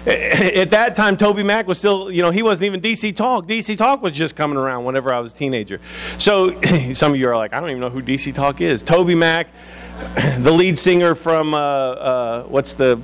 [0.06, 3.46] At that time, TobyMac was still, you know, he wasn't even DC Talk.
[3.46, 5.80] DC Talk was just coming around whenever I was a teenager.
[6.18, 6.60] So
[6.92, 8.84] some of you are like, I don't even know who DC Talk is.
[8.84, 9.46] TobyMac,
[10.40, 13.00] the lead singer from uh, uh, what's the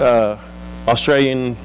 [0.00, 0.36] uh,
[0.88, 1.56] Australian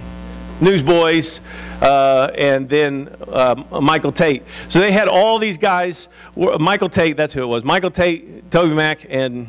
[0.61, 1.41] Newsboys,
[1.81, 4.43] uh, and then uh, Michael Tait.
[4.69, 6.07] So they had all these guys.
[6.35, 7.63] Michael Tait, that's who it was.
[7.63, 9.47] Michael Tait, Toby TobyMac, and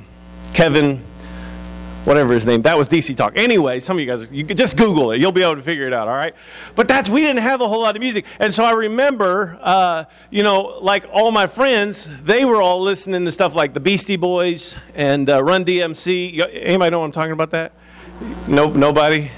[0.54, 1.02] Kevin
[2.09, 2.62] whatever his name.
[2.62, 3.35] That was DC Talk.
[3.37, 5.21] Anyway, some of you guys, you can just Google it.
[5.21, 6.35] You'll be able to figure it out, all right?
[6.75, 8.25] But that's, we didn't have a whole lot of music.
[8.40, 13.27] And so I remember, uh, you know, like all my friends, they were all listening
[13.27, 16.49] to stuff like the Beastie Boys and uh, Run DMC.
[16.51, 17.73] Anybody know what I'm talking about that?
[18.49, 19.31] Nope, nobody?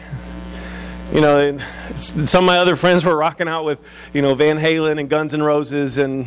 [1.13, 1.59] You know,
[1.97, 3.81] some of my other friends were rocking out with,
[4.15, 5.99] you know, Van Halen and Guns N' Roses.
[5.99, 6.25] And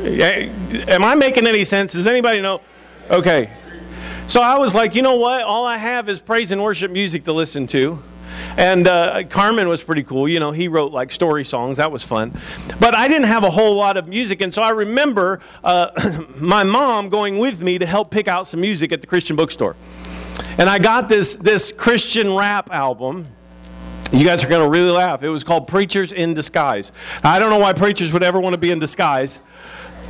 [0.00, 1.92] am I making any sense?
[1.92, 2.62] Does anybody know?
[3.10, 3.50] Okay,
[4.28, 5.42] so I was like, you know what?
[5.42, 7.98] All I have is praise and worship music to listen to.
[8.58, 10.28] And uh, Carmen was pretty cool.
[10.28, 11.78] You know, he wrote like story songs.
[11.78, 12.38] That was fun.
[12.78, 14.42] But I didn't have a whole lot of music.
[14.42, 15.90] And so I remember uh,
[16.36, 19.76] my mom going with me to help pick out some music at the Christian bookstore.
[20.58, 23.26] And I got this, this Christian rap album.
[24.12, 25.22] You guys are going to really laugh.
[25.22, 26.92] It was called Preachers in Disguise.
[27.24, 29.40] I don't know why preachers would ever want to be in disguise,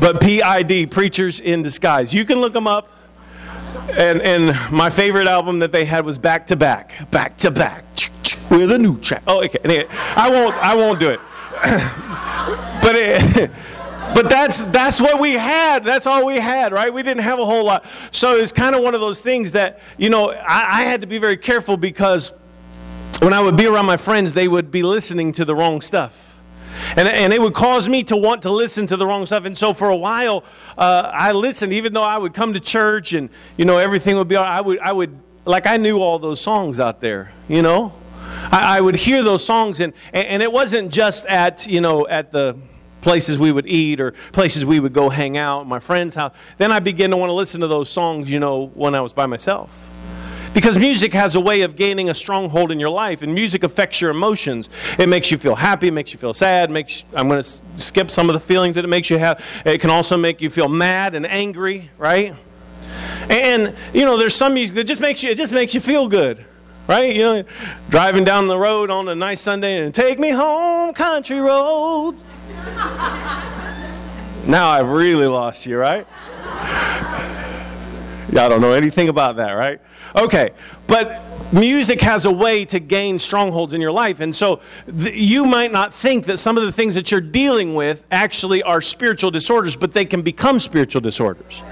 [0.01, 2.15] but PID, Preachers in Disguise.
[2.15, 2.91] You can look them up.
[3.99, 7.85] And, and my favorite album that they had was Back to Back, Back to Back,
[8.51, 9.23] with a new track.
[9.27, 9.59] Oh, okay.
[9.65, 11.21] Anyway, I won't, I won't do it.
[12.83, 13.51] but it,
[14.15, 15.85] but that's that's what we had.
[15.85, 16.93] That's all we had, right?
[16.93, 17.87] We didn't have a whole lot.
[18.11, 21.07] So it's kind of one of those things that you know I, I had to
[21.07, 22.33] be very careful because
[23.21, 26.28] when I would be around my friends, they would be listening to the wrong stuff.
[26.97, 29.45] And, and it would cause me to want to listen to the wrong stuff.
[29.45, 30.45] And so for a while,
[30.77, 34.29] uh, I listened, even though I would come to church and, you know, everything would
[34.29, 34.45] be all.
[34.45, 37.93] I would, I would, like, I knew all those songs out there, you know?
[38.51, 42.33] I, I would hear those songs, and, and it wasn't just at, you know, at
[42.33, 42.57] the
[43.01, 46.35] places we would eat or places we would go hang out, my friend's house.
[46.59, 49.13] Then I began to want to listen to those songs, you know, when I was
[49.13, 49.71] by myself.
[50.59, 54.01] Because music has a way of gaining a stronghold in your life, and music affects
[54.01, 54.69] your emotions.
[54.99, 56.69] It makes you feel happy, it makes you feel sad.
[56.69, 59.41] Makes I'm going to skip some of the feelings that it makes you have.
[59.65, 62.35] It can also make you feel mad and angry, right?
[63.31, 66.09] And you know, there's some music that just makes you it just makes you feel
[66.09, 66.45] good,
[66.89, 67.15] right?
[67.15, 67.45] You know,
[67.89, 72.17] driving down the road on a nice Sunday and take me home, country road.
[74.45, 76.05] now I've really lost you, right?
[78.33, 79.81] Y'all don't know anything about that, right?
[80.19, 80.51] Okay,
[80.89, 84.19] but music has a way to gain strongholds in your life.
[84.19, 87.77] And so th- you might not think that some of the things that you're dealing
[87.77, 91.63] with actually are spiritual disorders, but they can become spiritual disorders.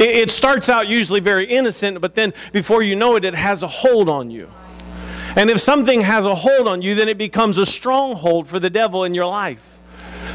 [0.00, 3.62] It, it starts out usually very innocent, but then before you know it, it has
[3.62, 4.48] a hold on you.
[5.36, 8.70] And if something has a hold on you, then it becomes a stronghold for the
[8.70, 9.73] devil in your life.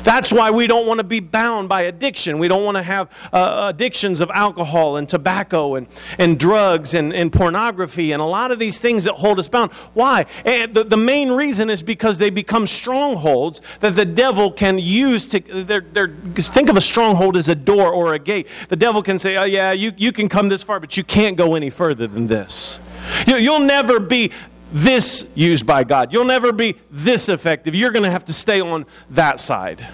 [0.04, 2.40] That's why we don't want to be bound by addiction.
[2.40, 7.14] We don't want to have uh, addictions of alcohol and tobacco and, and drugs and,
[7.14, 9.72] and pornography and a lot of these things that hold us bound.
[9.94, 10.26] Why?
[10.46, 15.28] And the, the main reason is because they become strongholds that the devil can use
[15.30, 15.40] to.
[15.40, 18.48] They're, they're, think of a stronghold as a door or a gate.
[18.70, 21.38] The devil can say, oh, yeah, you, you can come this far, but you can't
[21.38, 22.80] go any further than this.
[23.28, 24.32] You, you'll never be
[24.72, 26.14] this used by God.
[26.14, 27.76] You'll never be this effective.
[27.76, 29.86] You're going to have to stay on that side.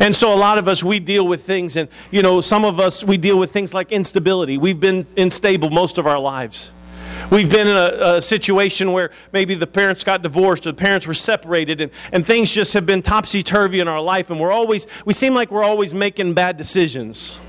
[0.00, 2.78] And so a lot of us we deal with things and you know some of
[2.78, 4.58] us we deal with things like instability.
[4.58, 6.72] We've been unstable most of our lives.
[7.30, 11.06] We've been in a, a, situation where maybe the parents got divorced or the parents
[11.06, 14.52] were separated and, and things just have been topsy turvy in our life and we're
[14.52, 17.40] always we seem like we're always making bad decisions.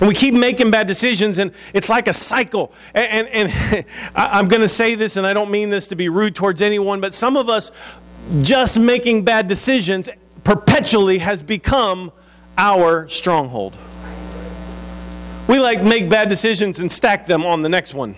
[0.00, 2.72] And we keep making bad decisions, and it's like a cycle.
[2.94, 3.84] And, and, and
[4.14, 7.00] I'm going to say this, and I don't mean this to be rude towards anyone,
[7.00, 7.70] but some of us
[8.40, 10.08] just making bad decisions
[10.44, 12.12] perpetually has become
[12.58, 13.76] our stronghold.
[15.48, 18.16] We like make bad decisions and stack them on the next one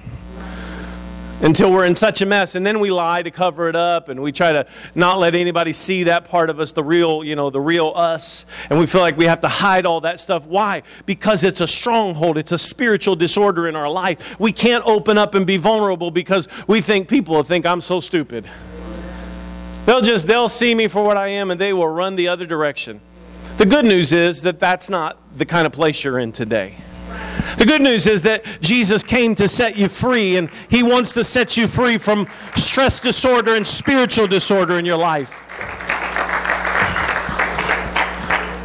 [1.40, 2.54] until we're in such a mess.
[2.54, 5.72] And then we lie to cover it up and we try to not let anybody
[5.72, 8.46] see that part of us the real you know the real us.
[8.70, 10.44] And we feel like we have to hide all that stuff.
[10.44, 10.82] Why?
[11.06, 12.38] Because it's a stronghold.
[12.38, 14.38] It's a spiritual disorder in our life.
[14.38, 18.00] We can't open up and be vulnerable because we think people will think i'm so
[18.00, 18.48] stupid.
[19.86, 22.46] They'll just they'll see me for what i am and they will run the other
[22.46, 23.00] direction.
[23.56, 26.76] The good news is that that's not the kind of place you're in today
[27.56, 31.24] the good news is that Jesus came to set you free, and He wants to
[31.24, 35.32] set you free from stress disorder and spiritual disorder in your life.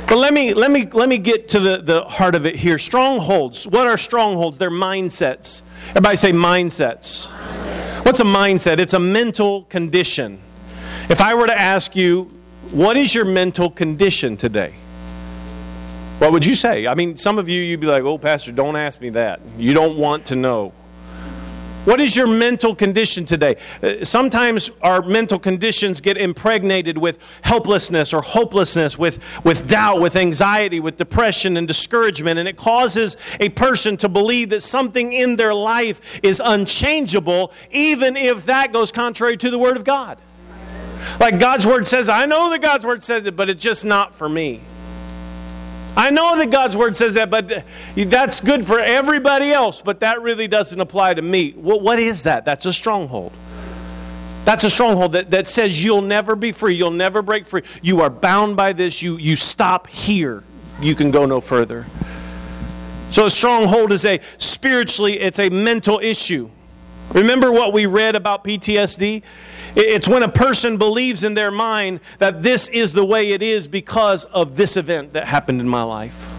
[0.08, 2.78] But let me, let me, let me get to the, the heart of it here.
[2.78, 3.68] Strongholds.
[3.68, 4.60] What are strongholds?
[4.60, 5.64] They're mindsets.
[5.90, 7.32] Everybody say mindsets.
[8.06, 8.78] What's a mindset?
[8.78, 10.40] It's a mental condition.
[11.10, 12.26] If I were to ask you,
[12.70, 14.76] what is your mental condition today?
[16.20, 16.88] What would you say?
[16.88, 19.42] I mean, some of you, you'd be like, oh, Pastor, don't ask me that.
[19.58, 20.74] You don't want to know.
[21.86, 23.58] What is your mental condition today?
[23.82, 30.16] Uh, sometimes our mental conditions get impregnated with helplessness or hopelessness, with, with doubt, with
[30.16, 35.36] anxiety, with depression and discouragement, and it causes a person to believe that something in
[35.36, 40.18] their life is unchangeable, even if that goes contrary to the Word of God.
[41.20, 44.16] Like God's Word says, I know that God's Word says it, but it's just not
[44.16, 44.62] for me.
[45.96, 47.64] I know that God's word says that, but
[47.96, 51.54] that's good for everybody else, but that really doesn't apply to me.
[51.56, 52.46] Well, what is that?
[52.46, 53.32] That's a stronghold.
[54.44, 56.76] That's a stronghold that, that says you'll never be free.
[56.76, 57.62] You'll never break free.
[57.82, 59.02] You are bound by this.
[59.02, 60.44] You, you stop here.
[60.82, 61.86] You can go no further.
[63.12, 66.50] So a stronghold is a spiritually, it's a mental issue.
[67.14, 69.22] Remember what we read about PTSD?
[69.76, 73.68] It's when a person believes in their mind that this is the way it is
[73.68, 76.30] because of this event that happened in my life.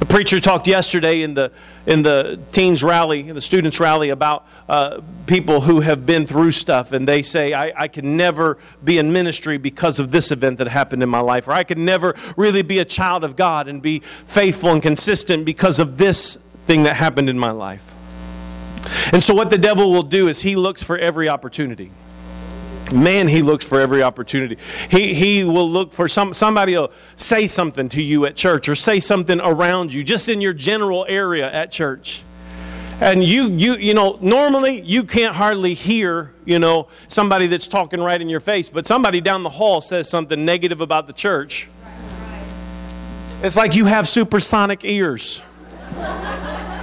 [0.00, 1.52] The preacher talked yesterday in the
[1.86, 6.92] in the teens rally, the students rally, about uh, people who have been through stuff,
[6.92, 10.68] and they say, I, I can never be in ministry because of this event that
[10.68, 13.80] happened in my life, or I can never really be a child of God and
[13.82, 17.94] be faithful and consistent because of this thing that happened in my life.
[19.12, 21.90] And so, what the devil will do is he looks for every opportunity
[22.92, 24.58] man he looks for every opportunity.
[24.90, 28.74] He, he will look for some somebody will say something to you at church or
[28.74, 32.22] say something around you just in your general area at church.
[33.00, 38.00] And you you you know normally you can't hardly hear you know somebody that's talking
[38.00, 41.68] right in your face but somebody down the hall says something negative about the church.
[43.42, 45.42] It's like you have supersonic ears.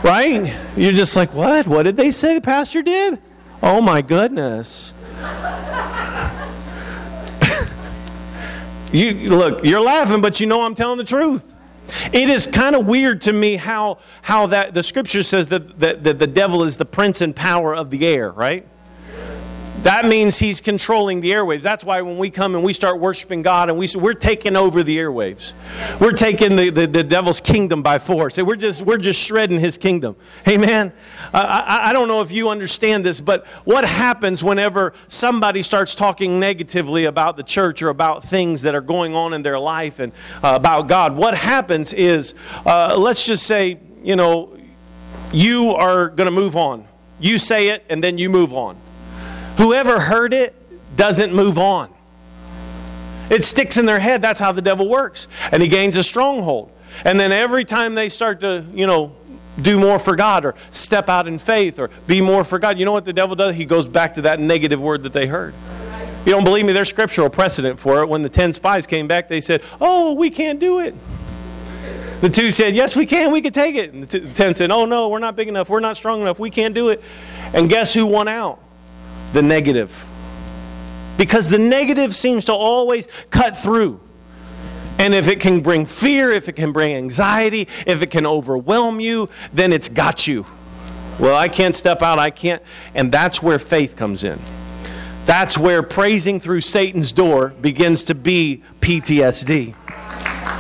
[0.03, 0.55] Right?
[0.75, 1.67] You're just like what?
[1.67, 3.19] What did they say the pastor did?
[3.63, 4.93] Oh my goodness
[8.91, 11.55] You look, you're laughing, but you know I'm telling the truth.
[12.11, 16.03] It is kind of weird to me how, how that the scripture says that, that,
[16.03, 18.67] that the devil is the prince and power of the air, right?
[19.83, 21.63] That means he's controlling the airwaves.
[21.63, 24.55] That's why when we come and we start worshiping God and we, say we're taking
[24.55, 25.53] over the airwaves.
[25.99, 28.37] We're taking the, the, the devil's kingdom by force.
[28.37, 30.15] We're just, we're just shredding his kingdom.
[30.47, 30.93] Amen?
[31.33, 36.39] I, I don't know if you understand this, but what happens whenever somebody starts talking
[36.39, 40.13] negatively about the church or about things that are going on in their life and
[40.43, 41.15] uh, about God?
[41.15, 42.35] What happens is,
[42.67, 44.55] uh, let's just say, you know,
[45.33, 46.85] you are going to move on.
[47.19, 48.77] You say it and then you move on.
[49.57, 50.55] Whoever heard it
[50.95, 51.89] doesn't move on.
[53.29, 54.21] It sticks in their head.
[54.21, 55.27] That's how the devil works.
[55.51, 56.71] And he gains a stronghold.
[57.05, 59.15] And then every time they start to, you know,
[59.61, 62.85] do more for God or step out in faith or be more for God, you
[62.85, 63.55] know what the devil does?
[63.55, 65.53] He goes back to that negative word that they heard.
[66.25, 66.73] You don't believe me?
[66.73, 68.09] There's scriptural precedent for it.
[68.09, 70.93] When the 10 spies came back, they said, Oh, we can't do it.
[72.21, 73.31] The two said, Yes, we can.
[73.31, 73.93] We can take it.
[73.93, 75.69] And the 10 said, Oh, no, we're not big enough.
[75.69, 76.37] We're not strong enough.
[76.37, 77.01] We can't do it.
[77.53, 78.59] And guess who won out?
[79.33, 80.07] The negative.
[81.17, 83.99] Because the negative seems to always cut through.
[84.97, 88.99] And if it can bring fear, if it can bring anxiety, if it can overwhelm
[88.99, 90.45] you, then it's got you.
[91.19, 92.61] Well, I can't step out, I can't.
[92.95, 94.39] And that's where faith comes in.
[95.25, 99.75] That's where praising through Satan's door begins to be PTSD.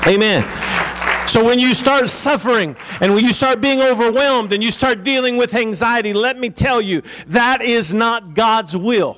[0.07, 1.00] Amen.
[1.27, 5.37] So when you start suffering and when you start being overwhelmed and you start dealing
[5.37, 9.17] with anxiety, let me tell you, that is not God's will.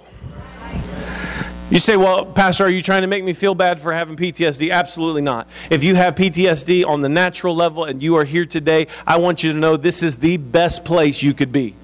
[1.70, 4.70] You say, well, Pastor, are you trying to make me feel bad for having PTSD?
[4.70, 5.48] Absolutely not.
[5.72, 9.42] If you have PTSD on the natural level and you are here today, I want
[9.42, 11.76] you to know this is the best place you could be.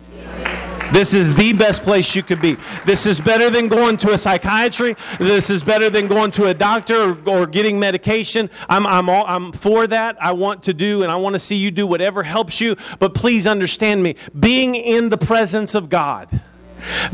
[0.92, 2.58] This is the best place you could be.
[2.86, 4.96] This is better than going to a psychiatry.
[5.20, 8.50] This is better than going to a doctor or, or getting medication.
[8.68, 10.22] I'm, I'm, all, I'm for that.
[10.22, 12.76] I want to do and I want to see you do whatever helps you.
[12.98, 16.42] But please understand me being in the presence of God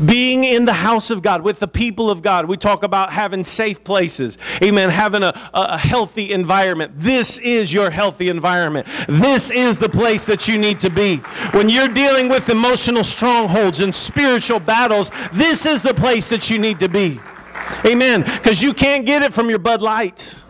[0.04, 2.46] being in the house of God with the people of God.
[2.46, 4.38] We talk about having safe places.
[4.62, 4.90] Amen.
[4.90, 6.92] Having a, a healthy environment.
[6.96, 8.86] This is your healthy environment.
[9.08, 11.16] This is the place that you need to be.
[11.52, 16.58] When you're dealing with emotional strongholds and spiritual battles, this is the place that you
[16.58, 17.20] need to be.
[17.84, 18.22] Amen.
[18.22, 20.42] Because you can't get it from your Bud Light.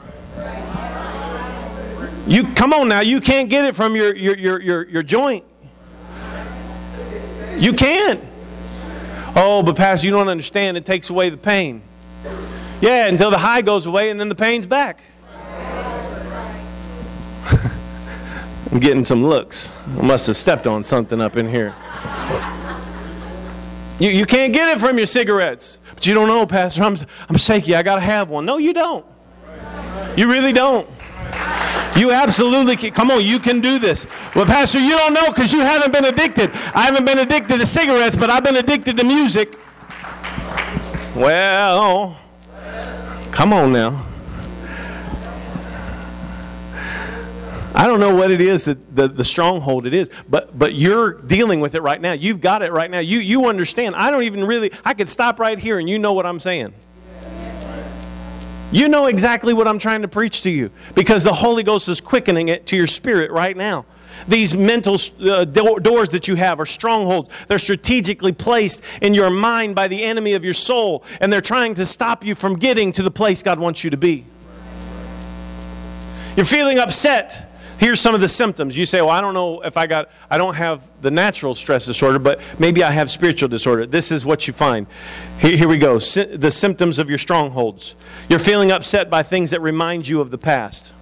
[2.27, 5.45] You come on now, you can't get it from your your your your, your joint.
[7.57, 8.21] You can't.
[9.39, 10.79] Oh, but Pastor, you don't understand.
[10.79, 11.83] It takes away the pain.
[12.81, 15.03] Yeah, until the high goes away and then the pain's back.
[18.73, 19.77] I'm getting some looks.
[19.99, 21.75] I must have stepped on something up in here.
[23.99, 25.79] You, you can't get it from your cigarettes.
[25.95, 26.83] But you don't know, Pastor.
[26.83, 26.97] I'm,
[27.29, 27.75] I'm shaky.
[27.75, 28.47] I got to have one.
[28.47, 29.05] No, you don't.
[30.17, 30.89] You really don't.
[31.97, 32.93] You absolutely can.
[32.93, 34.07] Come on, you can do this.
[34.35, 36.51] Well, Pastor, you don't know because you haven't been addicted.
[36.75, 39.59] I haven't been addicted to cigarettes, but I've been addicted to music.
[41.15, 42.19] Well,
[43.31, 44.07] come on now.
[47.75, 51.13] I don't know what it is that the, the stronghold it is, but but you're
[51.13, 52.13] dealing with it right now.
[52.13, 53.01] You've got it right now.
[53.01, 53.95] You you understand.
[53.97, 56.73] I don't even really I could stop right here and you know what I'm saying.
[58.73, 62.01] You know exactly what I'm trying to preach to you because the Holy Ghost is
[62.01, 63.87] quickening it to your spirit right now.
[64.27, 67.29] These mental uh, do- doors that you have are strongholds.
[67.47, 71.75] They're strategically placed in your mind by the enemy of your soul, and they're trying
[71.75, 74.25] to stop you from getting to the place God wants you to be.
[76.35, 77.46] You're feeling upset
[77.79, 78.77] Here's some of the symptoms.
[78.77, 81.85] You say, well, I don't know if I got, I don't have the natural stress
[81.85, 83.85] disorder, but maybe I have spiritual disorder.
[83.85, 84.87] This is what you find.
[85.41, 85.99] Here, here we go.
[85.99, 87.95] Sy- the symptoms of your strongholds.
[88.31, 90.95] You're feeling upset by things that remind you of the past.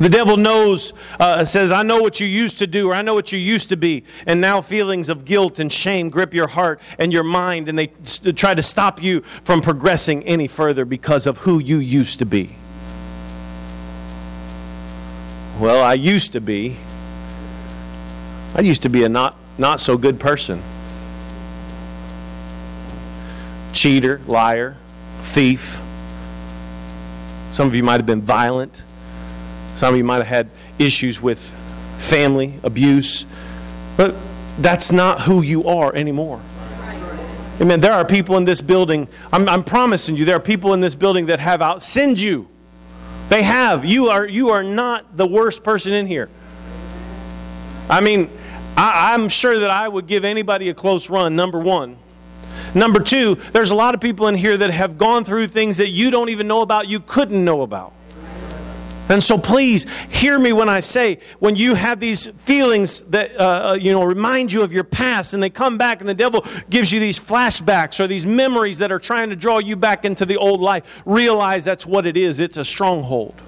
[0.00, 3.14] The devil knows, uh, says, I know what you used to do, or I know
[3.14, 4.04] what you used to be.
[4.26, 7.88] And now feelings of guilt and shame grip your heart and your mind, and they
[8.32, 12.56] try to stop you from progressing any further because of who you used to be.
[15.58, 16.76] Well, I used to be.
[18.56, 20.62] I used to be a not, not so good person.
[23.72, 24.76] Cheater, liar,
[25.22, 25.80] thief.
[27.52, 28.82] Some of you might have been violent.
[29.76, 31.40] Some of you might have had issues with
[31.98, 33.26] family abuse.
[33.96, 34.16] But
[34.58, 36.40] that's not who you are anymore.
[37.60, 37.78] Amen.
[37.78, 40.96] There are people in this building, I'm, I'm promising you, there are people in this
[40.96, 42.48] building that have outsinned you.
[43.28, 43.84] They have.
[43.84, 46.28] You are, you are not the worst person in here.
[47.88, 48.30] I mean,
[48.76, 51.96] I, I'm sure that I would give anybody a close run, number one.
[52.74, 55.88] Number two, there's a lot of people in here that have gone through things that
[55.88, 57.92] you don't even know about, you couldn't know about.
[59.08, 63.72] And so please hear me when I say, when you have these feelings that, uh,
[63.72, 66.44] uh, you know, remind you of your past and they come back and the devil
[66.70, 70.24] gives you these flashbacks or these memories that are trying to draw you back into
[70.24, 72.40] the old life, realize that's what it is.
[72.40, 73.38] It's a stronghold.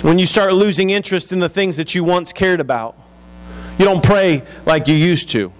[0.00, 2.96] When you start losing interest in the things that you once cared about,
[3.78, 5.52] you don't pray like you used to.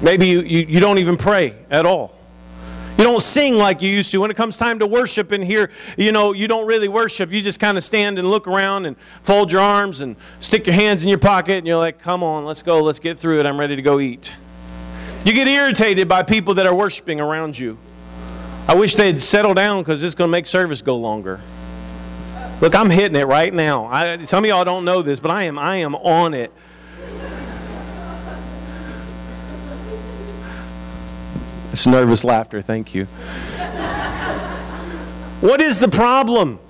[0.00, 2.12] Maybe you, you, you don't even pray at all.
[3.02, 4.20] You don't sing like you used to.
[4.20, 7.32] When it comes time to worship in here, you know, you don't really worship.
[7.32, 10.76] You just kind of stand and look around and fold your arms and stick your
[10.76, 13.46] hands in your pocket and you're like, come on, let's go, let's get through it.
[13.46, 14.32] I'm ready to go eat.
[15.24, 17.76] You get irritated by people that are worshiping around you.
[18.68, 21.40] I wish they'd settle down because it's going to make service go longer.
[22.60, 23.86] Look, I'm hitting it right now.
[23.86, 26.52] I, some of y'all don't know this, but I am, I am on it.
[31.72, 33.06] It's nervous laughter, thank you.
[35.40, 36.60] what is the problem?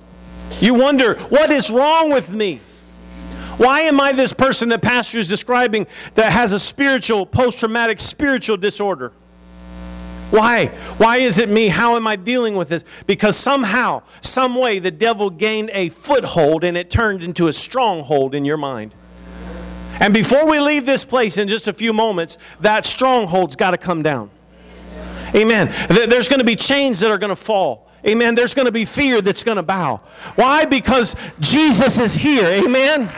[0.61, 2.61] You wonder, what is wrong with me?
[3.57, 7.99] Why am I this person that pastor is describing that has a spiritual, post traumatic
[7.99, 9.11] spiritual disorder?
[10.31, 10.67] Why?
[10.97, 11.67] Why is it me?
[11.67, 12.83] How am I dealing with this?
[13.05, 18.33] Because somehow, some way, the devil gained a foothold and it turned into a stronghold
[18.33, 18.95] in your mind.
[19.99, 23.77] And before we leave this place in just a few moments, that stronghold's got to
[23.77, 24.31] come down.
[25.35, 25.73] Amen.
[25.87, 27.89] There's going to be chains that are going to fall.
[28.05, 28.35] Amen.
[28.35, 30.01] There's going to be fear that's going to bow.
[30.35, 30.65] Why?
[30.65, 32.45] Because Jesus is here.
[32.45, 33.09] Amen.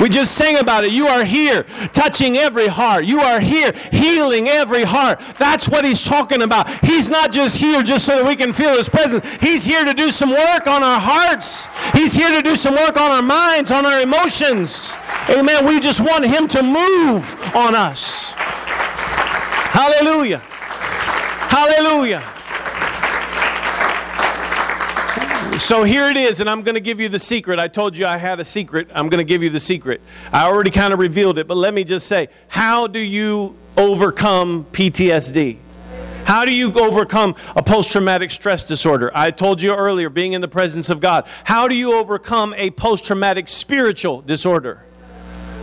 [0.00, 0.92] We just sang about it.
[0.92, 3.04] You are here touching every heart.
[3.04, 5.20] You are here healing every heart.
[5.38, 6.68] That's what he's talking about.
[6.84, 9.26] He's not just here just so that we can feel his presence.
[9.40, 11.66] He's here to do some work on our hearts.
[11.92, 14.94] He's here to do some work on our minds, on our emotions.
[15.28, 15.66] Amen.
[15.66, 18.32] We just want him to move on us.
[19.70, 20.38] Hallelujah.
[21.48, 22.37] Hallelujah.
[25.58, 27.58] So here it is, and I'm going to give you the secret.
[27.58, 28.88] I told you I had a secret.
[28.94, 30.00] I'm going to give you the secret.
[30.32, 34.66] I already kind of revealed it, but let me just say how do you overcome
[34.70, 35.58] PTSD?
[36.24, 39.10] How do you overcome a post traumatic stress disorder?
[39.12, 41.26] I told you earlier, being in the presence of God.
[41.42, 44.84] How do you overcome a post traumatic spiritual disorder?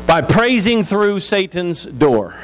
[0.07, 2.35] By praising through Satan's door.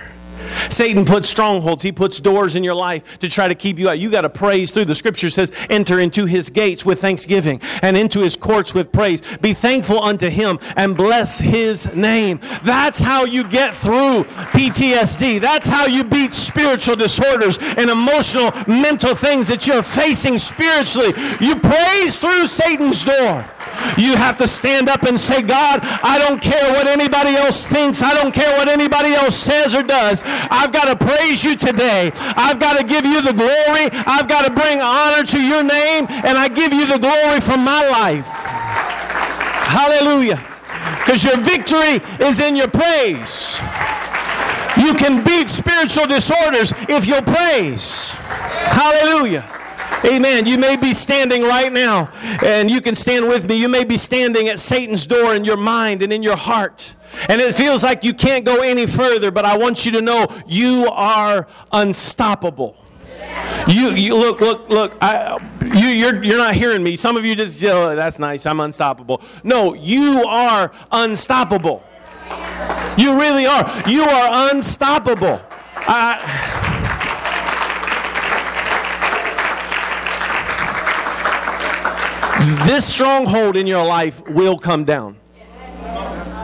[0.70, 4.00] Satan puts strongholds, he puts doors in your life to try to keep you out.
[4.00, 4.86] You got to praise through.
[4.86, 9.22] The scripture says, enter into his gates with thanksgiving and into his courts with praise.
[9.38, 12.40] Be thankful unto him and bless his name.
[12.64, 15.40] That's how you get through PTSD.
[15.40, 21.14] That's how you beat spiritual disorders and emotional, mental things that you're facing spiritually.
[21.40, 23.46] You praise through Satan's door.
[23.98, 28.02] You have to stand up and say, God, I don't care what anybody else thinks.
[28.02, 30.24] I don't care what anybody else says or does.
[30.26, 32.12] I've got to praise you today.
[32.16, 33.90] I've got to give you the glory.
[34.06, 37.64] I've got to bring honor to your name, and I give you the glory from
[37.64, 38.26] my life.
[39.68, 40.44] Hallelujah.
[41.06, 43.60] Because your victory is in your praise.
[44.78, 48.12] You can beat spiritual disorders if you'll praise.
[48.12, 49.61] Hallelujah.
[50.06, 50.46] Amen.
[50.48, 52.12] You may be standing right now,
[52.44, 53.56] and you can stand with me.
[53.56, 56.96] You may be standing at Satan's door in your mind and in your heart.
[57.30, 60.28] And it feels like you can't go any further, but I want you to know
[60.48, 62.76] you are unstoppable.
[63.68, 64.98] You, you look, look, look.
[65.02, 66.96] I, you, you're, you're not hearing me.
[66.96, 68.46] Some of you just, oh, that's nice.
[68.46, 69.22] I'm unstoppable.
[69.44, 71.84] No, you are unstoppable.
[72.98, 73.84] You really are.
[73.88, 75.42] You are unstoppable.
[75.76, 76.71] I,
[82.66, 85.18] this stronghold in your life will come down.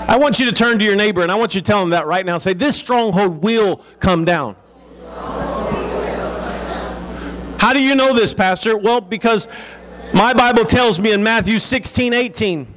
[0.10, 1.90] I want you to turn to your neighbor and I want you to tell him
[1.90, 2.38] that right now.
[2.38, 4.56] Say, This stronghold will come down.
[7.60, 8.78] How do you know this, Pastor?
[8.78, 9.48] Well, because
[10.14, 12.74] my Bible tells me in Matthew 16 18.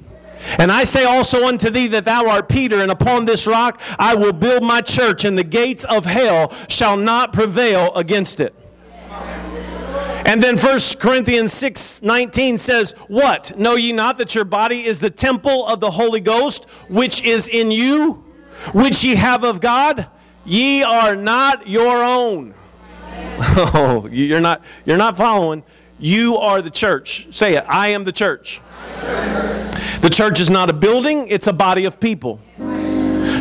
[0.58, 4.14] And I say also unto thee that thou art Peter, and upon this rock I
[4.14, 8.54] will build my church, and the gates of hell shall not prevail against it.
[10.26, 13.58] And then 1 Corinthians 6 19 says, What?
[13.58, 17.48] Know ye not that your body is the temple of the Holy Ghost, which is
[17.48, 18.24] in you,
[18.72, 20.06] which ye have of God?
[20.44, 22.54] Ye are not your own.
[23.72, 25.62] Oh, you're not, you're not following.
[25.98, 27.28] You are the church.
[27.30, 27.64] Say it.
[27.68, 28.60] I am the church.
[30.00, 32.40] The church is not a building, it's a body of people.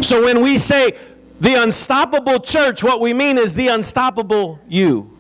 [0.02, 0.98] So when we say
[1.40, 5.18] the unstoppable church, what we mean is the unstoppable you.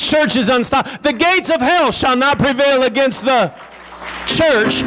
[0.00, 0.98] Church is unstoppable.
[1.02, 3.52] The gates of hell shall not prevail against the
[4.26, 4.82] church.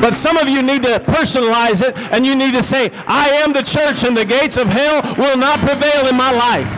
[0.00, 3.52] But some of you need to personalize it and you need to say, I am
[3.52, 6.70] the church and the gates of hell will not prevail in my life.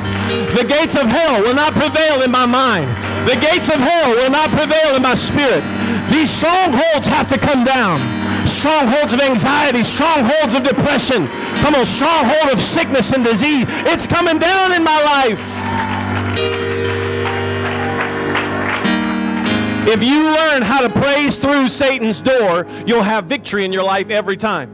[0.56, 2.88] The gates of hell will not prevail in my mind.
[3.28, 5.64] The gates of hell will not prevail in my spirit.
[6.10, 7.96] These strongholds have to come down.
[8.46, 11.28] Strongholds of anxiety, strongholds of depression.
[11.64, 13.64] Come on, stronghold of sickness and disease.
[13.88, 15.40] It's coming down in my life.
[19.86, 24.08] If you learn how to praise through Satan's door, you'll have victory in your life
[24.08, 24.70] every time.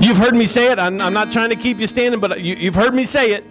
[0.00, 0.78] You've heard me say it.
[0.78, 3.44] I'm, I'm not trying to keep you standing, but you, you've heard me say it.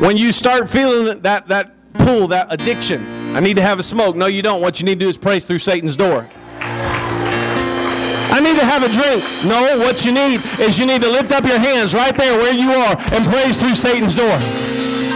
[0.00, 3.04] When you start feeling that, that pull, that addiction,
[3.34, 4.14] I need to have a smoke.
[4.14, 4.60] No, you don't.
[4.60, 6.30] What you need to do is praise through Satan's door.
[6.60, 9.22] I need to have a drink.
[9.44, 12.54] No, what you need is you need to lift up your hands right there where
[12.54, 14.38] you are and praise through Satan's door.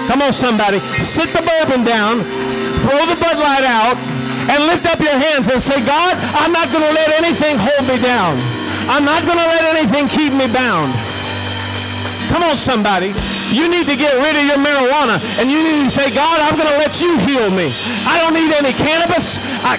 [0.08, 0.80] Come on, somebody.
[0.98, 2.22] Sit the bourbon down,
[2.82, 3.96] throw the Bud Light out,
[4.48, 7.84] and lift up your hands and say, God, I'm not going to let anything hold
[7.88, 8.40] me down.
[8.88, 10.88] I'm not going to let anything keep me bound.
[12.32, 13.12] Come on, somebody.
[13.52, 16.56] You need to get rid of your marijuana and you need to say, God, I'm
[16.56, 17.72] going to let you heal me.
[18.04, 19.40] I don't need any cannabis.
[19.64, 19.76] I,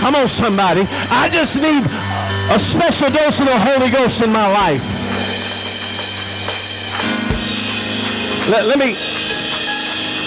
[0.00, 0.84] come on, somebody.
[1.08, 1.84] I just need
[2.50, 4.84] a special dose of the Holy Ghost in my life.
[8.50, 8.96] Let, let me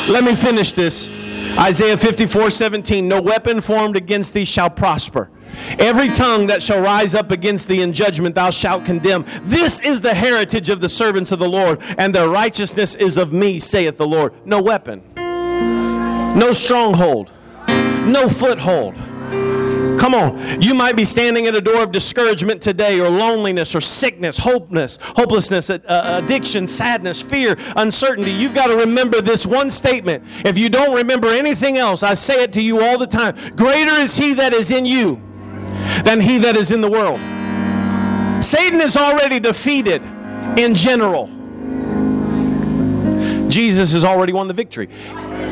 [0.07, 1.09] let me finish this.
[1.58, 5.30] Isaiah 54 17, no weapon formed against thee shall prosper.
[5.80, 9.26] Every tongue that shall rise up against thee in judgment thou shalt condemn.
[9.43, 13.32] This is the heritage of the servants of the Lord, and their righteousness is of
[13.32, 14.34] me, saith the Lord.
[14.45, 17.32] No weapon, no stronghold,
[17.68, 18.95] no foothold
[19.99, 20.61] Come on.
[20.61, 24.97] You might be standing at a door of discouragement today, or loneliness, or sickness, hopelessness,
[25.01, 28.31] hopelessness, addiction, sadness, fear, uncertainty.
[28.31, 30.23] You've got to remember this one statement.
[30.45, 33.95] If you don't remember anything else, I say it to you all the time Greater
[33.95, 35.21] is He that is in you
[36.03, 37.19] than He that is in the world.
[38.43, 40.01] Satan is already defeated
[40.57, 41.27] in general.
[43.49, 44.89] Jesus has already won the victory.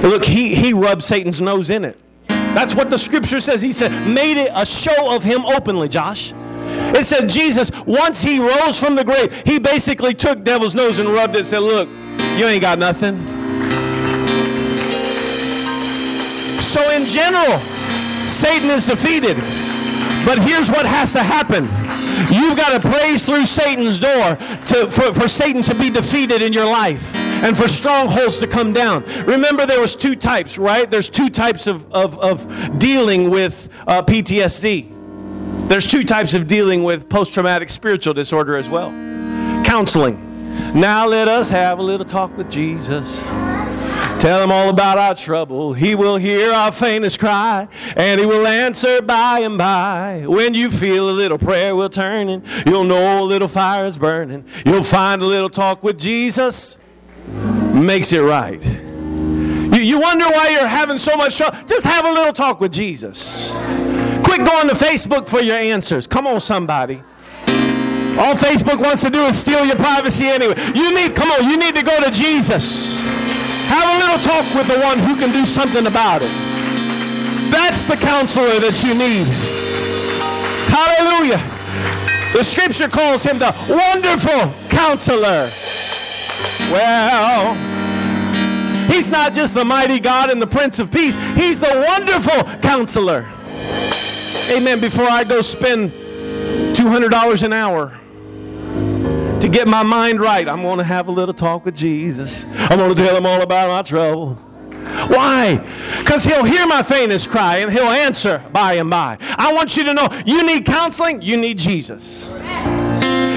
[0.01, 1.97] Look, he, he rubbed Satan's nose in it.
[2.53, 3.61] That's what the scripture says.
[3.61, 6.33] He said, made it a show of him openly, Josh.
[6.95, 11.09] It said Jesus, once he rose from the grave, he basically took devil's nose and
[11.09, 11.89] rubbed it and said, Look,
[12.37, 13.17] you ain't got nothing.
[16.61, 17.57] So, in general,
[18.27, 19.37] Satan is defeated.
[20.25, 21.65] But here's what has to happen.
[22.33, 26.53] You've got to praise through Satan's door to, for, for Satan to be defeated in
[26.53, 27.12] your life
[27.43, 29.03] and for strongholds to come down.
[29.25, 30.89] Remember, there was two types, right?
[30.89, 35.67] There's two types of, of, of dealing with uh, PTSD.
[35.67, 38.91] There's two types of dealing with post-traumatic spiritual disorder as well.
[39.65, 40.29] Counseling.
[40.73, 43.21] Now let us have a little talk with Jesus.
[44.19, 45.73] Tell him all about our trouble.
[45.73, 47.67] He will hear our faintest cry,
[47.97, 50.23] and he will answer by and by.
[50.25, 53.97] When you feel a little prayer will turn, and you'll know a little fire is
[53.97, 54.45] burning.
[54.65, 56.77] You'll find a little talk with Jesus
[57.27, 58.63] makes it right.
[58.63, 61.57] You, you wonder why you're having so much trouble.
[61.65, 63.51] Just have a little talk with Jesus.
[64.23, 66.07] Quit going to Facebook for your answers.
[66.07, 67.01] Come on, somebody.
[68.15, 70.55] All Facebook wants to do is steal your privacy anyway.
[70.75, 72.99] You need, come on, you need to go to Jesus.
[73.67, 76.29] Have a little talk with the one who can do something about it.
[77.49, 79.25] That's the counselor that you need.
[80.69, 81.41] Hallelujah.
[82.33, 85.49] The scripture calls him the wonderful counselor.
[86.71, 87.53] Well,
[88.91, 93.27] he's not just the mighty God and the Prince of Peace, he's the wonderful counselor.
[94.51, 94.79] Amen.
[94.79, 97.97] Before I go spend $200 an hour
[99.39, 102.45] to get my mind right, I'm going to have a little talk with Jesus.
[102.51, 104.35] I'm going to tell him all about my trouble.
[105.07, 105.57] Why?
[105.99, 109.17] Because he'll hear my faintest cry and he'll answer by and by.
[109.37, 112.29] I want you to know you need counseling, you need Jesus.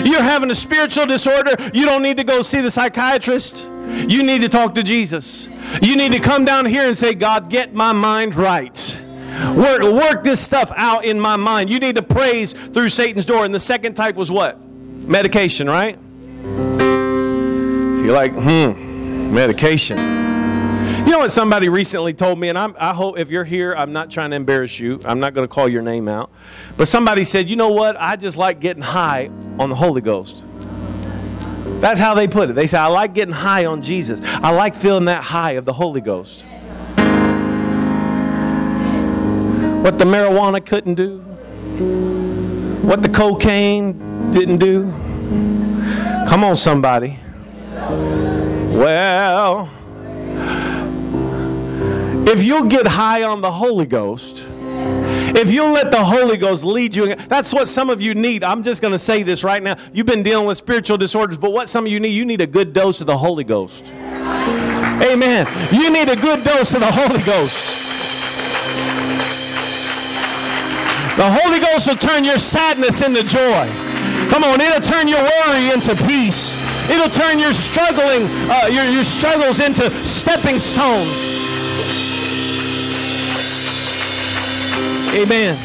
[0.06, 3.70] You're having a spiritual disorder, you don't need to go see the psychiatrist.
[4.08, 5.48] You need to talk to Jesus.
[5.82, 9.00] You need to come down here and say, God, get my mind right.
[9.54, 11.70] Work, work this stuff out in my mind.
[11.70, 13.44] You need to praise through Satan's door.
[13.44, 14.60] And the second type was what?
[15.06, 15.98] Medication, right?
[16.42, 19.98] So you're like, hmm, medication.
[21.06, 23.92] You know what somebody recently told me, and I'm, i hope if you're here, I'm
[23.92, 25.00] not trying to embarrass you.
[25.04, 26.32] I'm not going to call your name out.
[26.76, 27.96] But somebody said, you know what?
[27.96, 30.44] I just like getting high on the Holy Ghost.
[31.80, 32.54] That's how they put it.
[32.54, 34.20] They say, I like getting high on Jesus.
[34.20, 36.42] I like feeling that high of the Holy Ghost.
[39.82, 41.20] What the marijuana couldn't do,
[42.82, 44.90] what the cocaine didn't do.
[46.28, 47.20] Come on, somebody.
[48.74, 49.70] Well,
[52.26, 54.44] if you'll get high on the Holy Ghost,
[55.36, 58.42] If you'll let the Holy Ghost lead you, that's what some of you need.
[58.42, 59.76] I'm just going to say this right now.
[59.92, 62.46] You've been dealing with spiritual disorders, but what some of you need, you need a
[62.46, 63.92] good dose of the Holy Ghost.
[63.92, 65.46] Amen.
[65.72, 67.84] You need a good dose of the Holy Ghost.
[71.18, 73.68] The Holy Ghost will turn your sadness into joy.
[74.30, 76.54] Come on, it'll turn your worry into peace.
[76.88, 81.45] It'll turn your struggling, uh, your, your struggles into stepping stones.
[85.14, 85.56] Amen.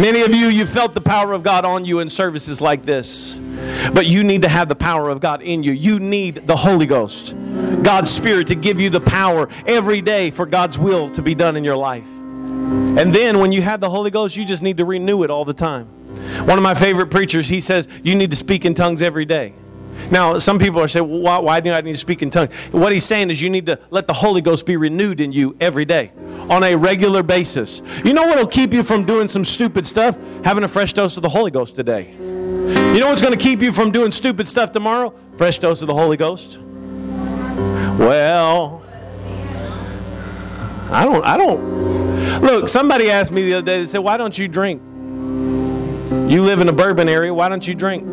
[0.00, 3.38] Many of you, you felt the power of God on you in services like this.
[3.94, 5.72] But you need to have the power of God in you.
[5.72, 7.34] You need the Holy Ghost,
[7.82, 11.56] God's Spirit, to give you the power every day for God's will to be done
[11.56, 12.06] in your life.
[12.06, 15.44] And then when you have the Holy Ghost, you just need to renew it all
[15.44, 15.86] the time.
[16.46, 19.54] One of my favorite preachers, he says, you need to speak in tongues every day.
[20.10, 22.54] Now, some people are saying, well, why, why, do I need to speak in tongues?
[22.70, 25.56] What he's saying is you need to let the Holy Ghost be renewed in you
[25.60, 26.12] every day
[26.50, 27.82] on a regular basis.
[28.04, 30.18] You know what will keep you from doing some stupid stuff?
[30.44, 32.12] Having a fresh dose of the Holy Ghost today.
[32.12, 35.14] You know what's going to keep you from doing stupid stuff tomorrow?
[35.36, 36.58] Fresh dose of the Holy Ghost.
[37.98, 38.82] Well,
[40.90, 42.42] I don't, I don't.
[42.42, 44.82] Look, somebody asked me the other day, they said, why don't you drink?
[46.30, 48.06] You live in a bourbon area, why don't you drink?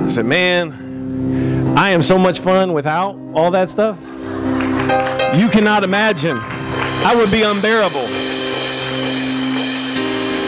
[0.00, 0.85] I said, man,
[1.76, 4.00] I am so much fun without all that stuff.
[5.36, 6.38] You cannot imagine.
[7.04, 8.08] I would be unbearable.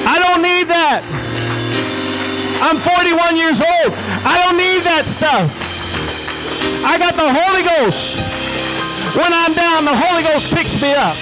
[0.09, 1.05] I don't need that.
[2.64, 3.93] I'm 41 years old.
[4.24, 5.53] I don't need that stuff.
[6.81, 8.16] I got the Holy Ghost.
[9.12, 11.14] When I'm down, the Holy Ghost picks me up.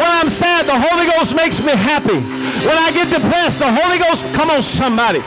[0.00, 2.16] When I'm sad, the Holy Ghost makes me happy.
[2.64, 5.20] When I get depressed, the Holy Ghost, come on somebody.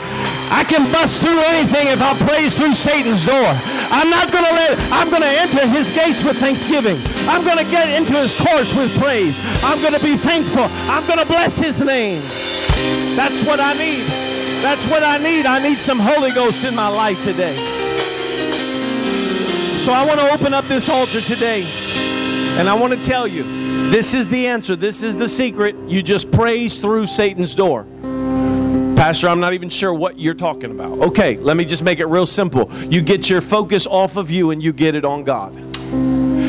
[0.50, 3.54] I can bust through anything if I praise through Satan's door.
[3.92, 6.98] I'm not going to let, I'm going to enter his gates with thanksgiving.
[7.28, 9.40] I'm going to get into his courts with praise.
[9.64, 10.68] I'm going to be thankful.
[10.90, 12.22] I'm going to bless his name.
[13.16, 14.04] That's what I need.
[14.64, 15.46] That's what I need.
[15.46, 17.54] I need some Holy Ghost in my life today.
[19.80, 21.66] So I want to open up this altar today.
[22.58, 23.44] And I want to tell you,
[23.92, 24.76] this is the answer.
[24.76, 25.76] This is the secret.
[25.88, 27.86] You just praise through Satan's door.
[29.02, 31.00] Pastor, I'm not even sure what you're talking about.
[31.00, 32.72] Okay, let me just make it real simple.
[32.84, 35.56] You get your focus off of you and you get it on God.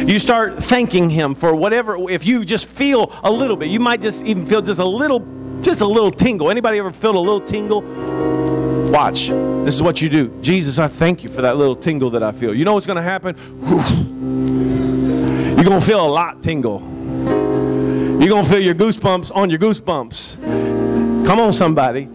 [0.07, 3.69] You start thanking him for whatever if you just feel a little bit.
[3.69, 5.27] You might just even feel just a little
[5.63, 6.51] just a little tingle.
[6.51, 7.81] Anybody ever feel a little tingle?
[8.91, 9.29] Watch.
[9.65, 10.29] This is what you do.
[10.43, 12.55] Jesus, I thank you for that little tingle that I feel.
[12.55, 13.35] You know what's going to happen?
[15.57, 16.83] You're going to feel a lot tingle.
[18.21, 21.27] You're going to feel your goosebumps on your goosebumps.
[21.27, 22.11] Come on, somebody.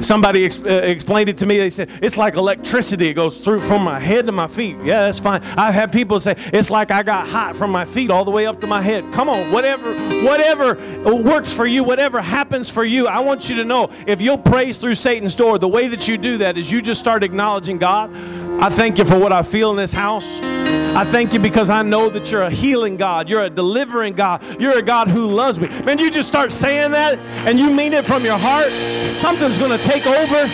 [0.00, 1.58] Somebody ex- uh, explained it to me.
[1.58, 3.08] They said, it's like electricity.
[3.08, 4.76] It goes through from my head to my feet.
[4.84, 5.42] Yeah, that's fine.
[5.42, 8.46] I've had people say, it's like I got hot from my feet all the way
[8.46, 9.04] up to my head.
[9.12, 9.94] Come on, whatever,
[10.24, 10.74] whatever
[11.14, 14.76] works for you, whatever happens for you, I want you to know if you'll praise
[14.76, 18.14] through Satan's door, the way that you do that is you just start acknowledging God.
[18.62, 20.59] I thank you for what I feel in this house.
[20.92, 23.28] I thank you because I know that you're a healing God.
[23.30, 24.42] You're a delivering God.
[24.60, 25.68] You're a God who loves me.
[25.84, 27.16] Man, you just start saying that
[27.46, 30.46] and you mean it from your heart, something's going to take over.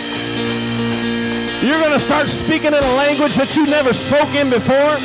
[1.65, 4.95] You're going to start speaking in a language that you never spoke in before.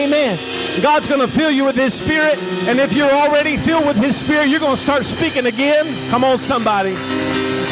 [0.00, 0.38] Amen.
[0.80, 2.38] God's going to fill you with His Spirit.
[2.68, 5.86] And if you're already filled with His Spirit, you're going to start speaking again.
[6.08, 6.94] Come on, somebody.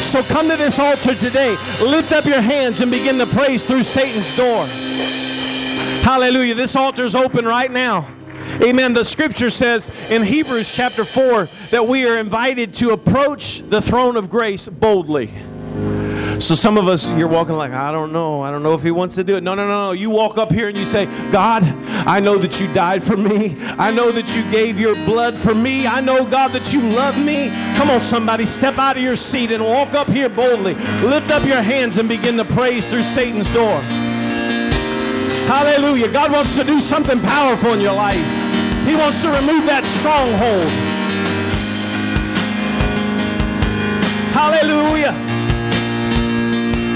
[0.01, 1.55] So come to this altar today.
[1.81, 4.67] Lift up your hands and begin to praise through Satan's door.
[6.05, 6.53] Hallelujah.
[6.53, 8.07] This altar is open right now.
[8.61, 8.93] Amen.
[8.93, 14.15] The scripture says in Hebrews chapter 4 that we are invited to approach the throne
[14.15, 15.33] of grace boldly.
[16.39, 18.43] So some of us, you're walking like, I don't know.
[18.43, 19.41] I don't know if he wants to do it.
[19.41, 19.91] No, no, no, no.
[19.93, 21.63] You walk up here and you say, God,
[22.05, 23.55] I know that you died for me.
[23.59, 25.87] I know that you gave your blood for me.
[25.87, 27.49] I know, God, that you love me.
[27.75, 30.75] Come on, somebody, step out of your seat and walk up here boldly.
[31.01, 33.81] Lift up your hands and begin to praise through Satan's door.
[35.47, 36.11] Hallelujah.
[36.11, 38.25] God wants to do something powerful in your life.
[38.85, 40.69] He wants to remove that stronghold.
[44.33, 45.11] Hallelujah.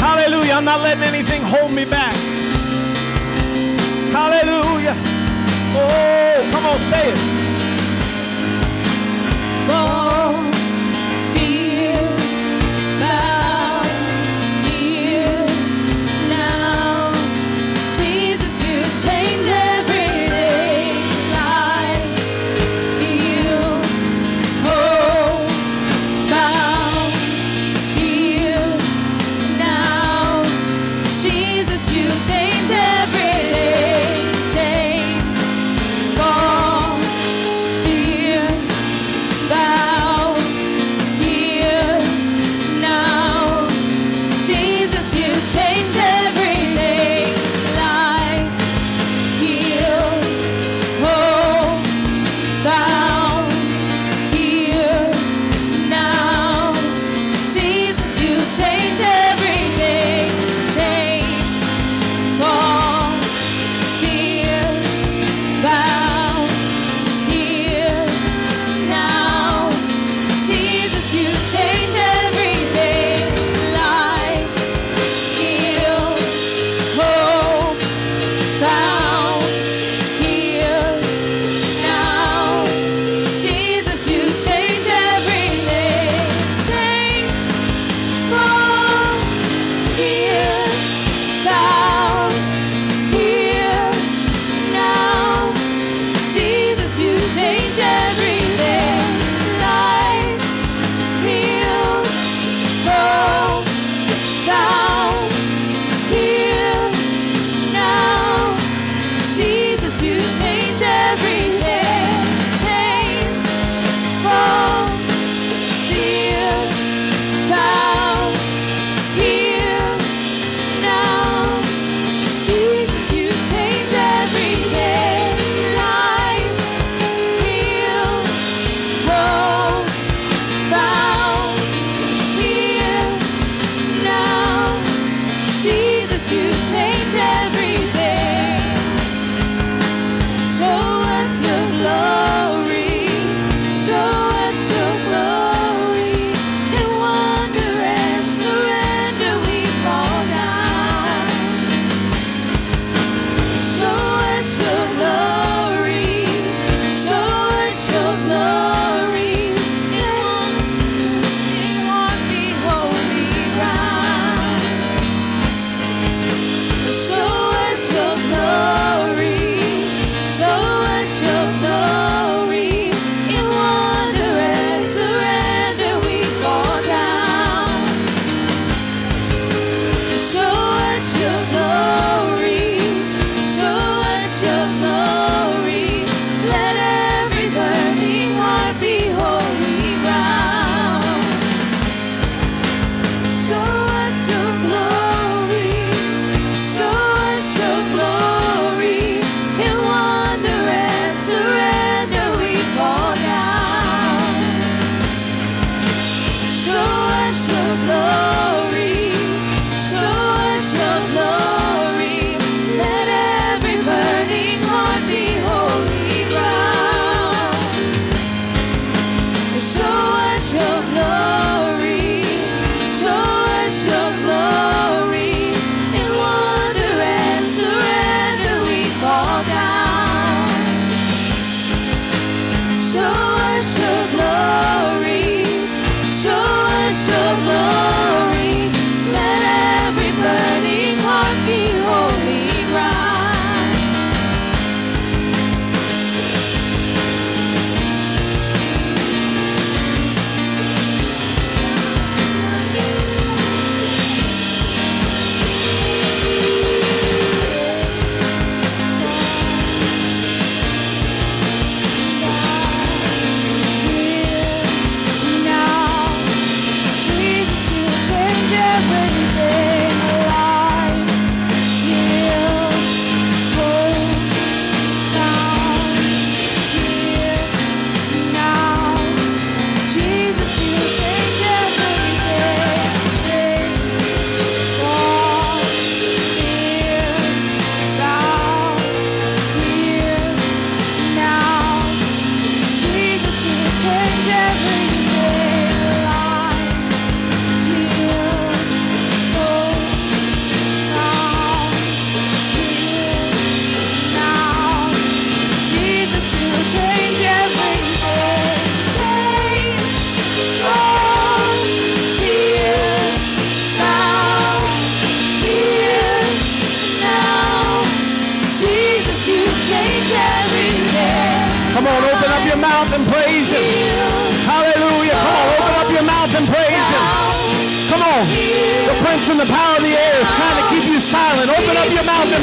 [0.01, 0.53] Hallelujah.
[0.53, 2.13] I'm not letting anything hold me back.
[4.11, 4.95] Hallelujah.
[5.77, 7.38] Oh, come on, say it.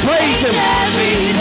[0.05, 1.36] praise Him.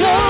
[0.00, 0.29] show.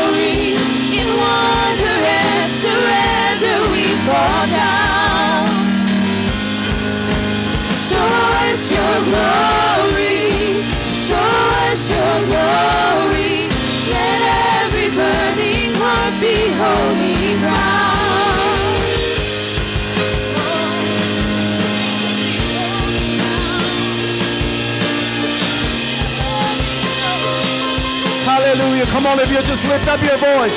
[28.25, 28.85] Hallelujah.
[28.93, 30.53] Come on, if you just lift up your voice.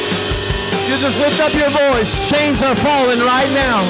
[0.88, 2.28] You just lift up your voice.
[2.28, 3.80] Chains are falling right now.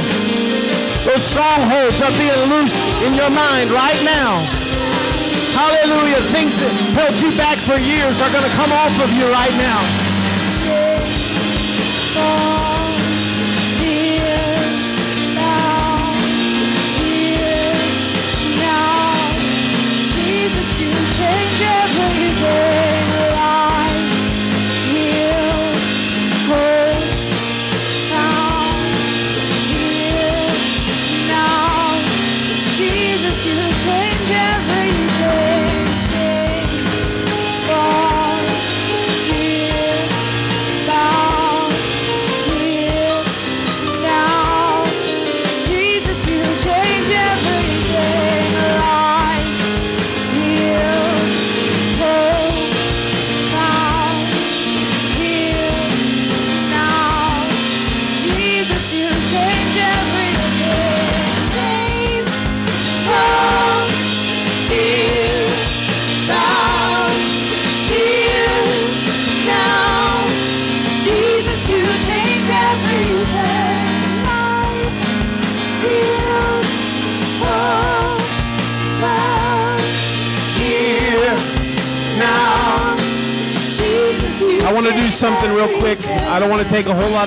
[1.03, 4.47] Those strongholds are being loosed in your mind right now.
[5.51, 6.23] Hallelujah.
[6.31, 9.55] Things that held you back for years are going to come off of you right
[9.59, 10.04] now
[12.25, 12.64] love.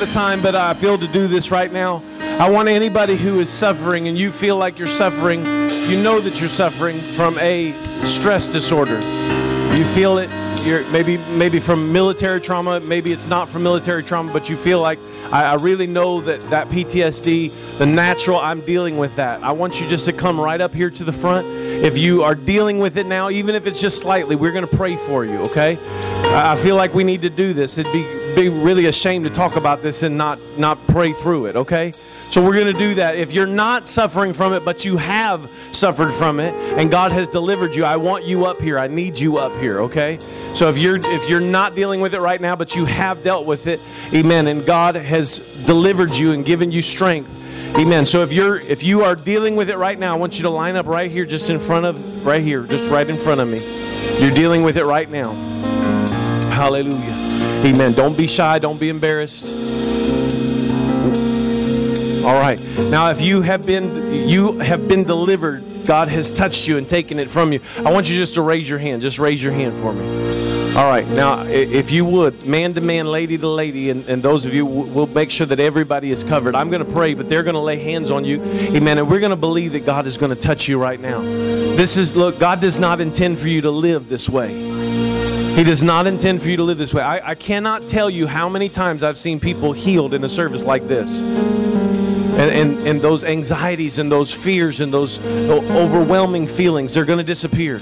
[0.01, 2.03] Of time, but I feel to do this right now.
[2.39, 5.45] I want anybody who is suffering and you feel like you're suffering,
[5.89, 7.73] you know that you're suffering from a
[8.05, 8.95] stress disorder.
[9.75, 10.29] You feel it.
[10.65, 12.79] You're maybe maybe from military trauma.
[12.79, 14.99] Maybe it's not from military trauma, but you feel like
[15.31, 19.43] I, I really know that that PTSD, the natural, I'm dealing with that.
[19.43, 21.47] I want you just to come right up here to the front.
[21.47, 24.75] If you are dealing with it now, even if it's just slightly, we're going to
[24.75, 25.37] pray for you.
[25.39, 25.77] Okay?
[26.33, 27.77] I feel like we need to do this.
[27.77, 31.55] It'd be be really ashamed to talk about this and not not pray through it.
[31.55, 31.91] Okay?
[32.29, 33.15] So we're going to do that.
[33.15, 37.29] If you're not suffering from it, but you have suffered from it, and God has
[37.29, 38.77] delivered you, I want you up here.
[38.77, 39.79] I need you up here.
[39.81, 40.19] Okay?
[40.53, 43.45] So if you're if you're not dealing with it right now, but you have dealt
[43.45, 43.79] with it,
[44.13, 44.47] Amen.
[44.47, 47.33] And God has delivered you and given you strength.
[47.77, 48.05] Amen.
[48.05, 50.49] So if you're if you are dealing with it right now, I want you to
[50.49, 53.47] line up right here, just in front of right here, just right in front of
[53.47, 53.59] me.
[54.19, 55.33] You're dealing with it right now.
[56.51, 57.26] Hallelujah.
[57.65, 57.93] Amen.
[57.93, 58.59] Don't be shy.
[58.59, 59.45] Don't be embarrassed.
[62.25, 62.59] All right.
[62.89, 67.19] Now, if you have been you have been delivered, God has touched you and taken
[67.19, 67.61] it from you.
[67.77, 69.01] I want you just to raise your hand.
[69.01, 70.38] Just raise your hand for me.
[70.75, 71.07] All right.
[71.07, 74.65] Now, if you would, man to man, lady to lady, and, and those of you,
[74.65, 76.53] we'll make sure that everybody is covered.
[76.53, 78.43] I'm going to pray, but they're going to lay hands on you.
[78.43, 78.99] Amen.
[78.99, 81.21] And we're going to believe that God is going to touch you right now.
[81.21, 84.66] This is, look, God does not intend for you to live this way.
[85.57, 87.01] He does not intend for you to live this way.
[87.01, 90.63] I, I cannot tell you how many times I've seen people healed in a service
[90.63, 91.19] like this.
[91.19, 95.17] And, and, and those anxieties and those fears and those
[95.49, 97.79] overwhelming feelings, they're going to disappear.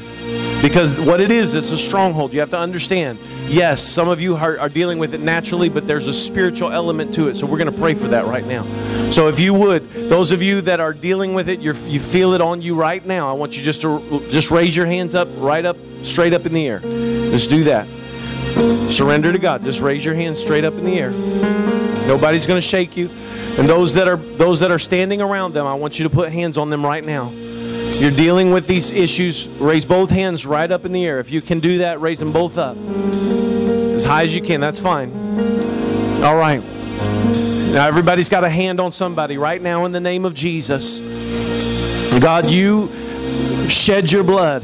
[0.62, 2.34] Because what it is, it's a stronghold.
[2.34, 3.20] You have to understand.
[3.48, 7.14] Yes, some of you are, are dealing with it naturally, but there's a spiritual element
[7.16, 7.38] to it.
[7.38, 8.64] So we're going to pray for that right now.
[9.12, 12.42] So if you would, those of you that are dealing with it, you feel it
[12.42, 13.30] on you right now.
[13.30, 14.00] I want you just to
[14.30, 16.80] just raise your hands up, right up, straight up in the air.
[16.80, 17.86] Just do that.
[18.90, 19.64] Surrender to God.
[19.64, 21.12] Just raise your hands straight up in the air.
[22.08, 23.10] Nobody's going to shake you.
[23.58, 26.32] And those that are those that are standing around them, I want you to put
[26.32, 27.32] hands on them right now.
[28.00, 29.48] You're dealing with these issues.
[29.48, 31.20] Raise both hands right up in the air.
[31.20, 32.76] If you can do that, raise them both up.
[32.78, 34.60] As high as you can.
[34.60, 35.12] That's fine.
[36.22, 36.62] All right.
[37.72, 41.00] Now everybody's got a hand on somebody right now in the name of Jesus.
[42.20, 42.90] God, you
[43.70, 44.64] shed your blood.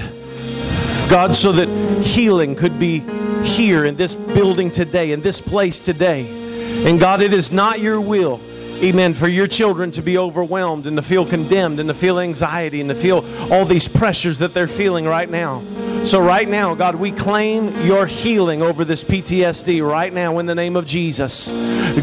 [1.10, 3.00] God, so that healing could be
[3.44, 6.26] here in this building today, in this place today.
[6.88, 8.40] And God, it is not your will,
[8.82, 12.82] amen, for your children to be overwhelmed and to feel condemned and to feel anxiety
[12.82, 15.62] and to feel all these pressures that they're feeling right now.
[16.04, 20.56] So, right now, God, we claim your healing over this PTSD right now in the
[20.56, 21.48] name of Jesus.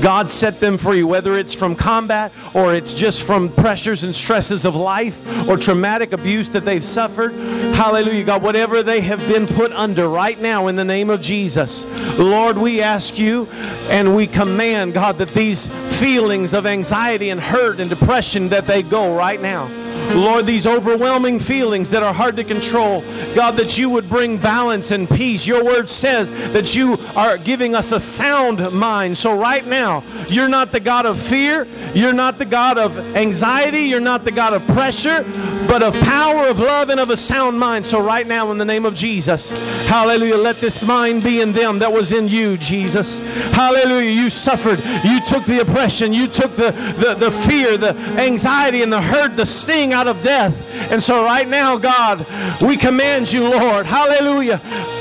[0.01, 4.65] God set them free, whether it's from combat or it's just from pressures and stresses
[4.65, 7.33] of life or traumatic abuse that they've suffered.
[7.75, 11.85] Hallelujah, God, whatever they have been put under right now in the name of Jesus.
[12.19, 13.49] Lord, we ask you
[13.91, 15.67] and we command, God, that these
[15.99, 19.69] feelings of anxiety and hurt and depression that they go right now.
[20.15, 23.03] Lord, these overwhelming feelings that are hard to control,
[23.35, 25.47] God, that you would bring balance and peace.
[25.47, 29.17] Your word says that you are giving us a sound mind.
[29.19, 33.83] So, right now, you're not the God of fear, you're not the God of anxiety,
[33.83, 35.25] you're not the God of pressure,
[35.67, 37.87] but of power, of love, and of a sound mind.
[37.87, 39.53] So, right now, in the name of Jesus,
[39.87, 43.19] hallelujah, let this mind be in them that was in you, Jesus.
[43.53, 48.83] Hallelujah, you suffered, you took the oppression, you took the, the, the fear, the anxiety,
[48.83, 50.55] and the hurt, the sting out of death.
[50.93, 52.25] And so, right now, God,
[52.63, 54.59] we command you, Lord, hallelujah.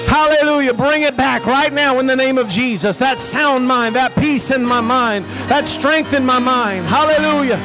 [0.10, 0.74] Hallelujah.
[0.74, 2.98] Bring it back right now in the name of Jesus.
[2.98, 6.88] That sound mind, that peace in my mind, that strength in my mind.
[6.88, 7.58] Hallelujah.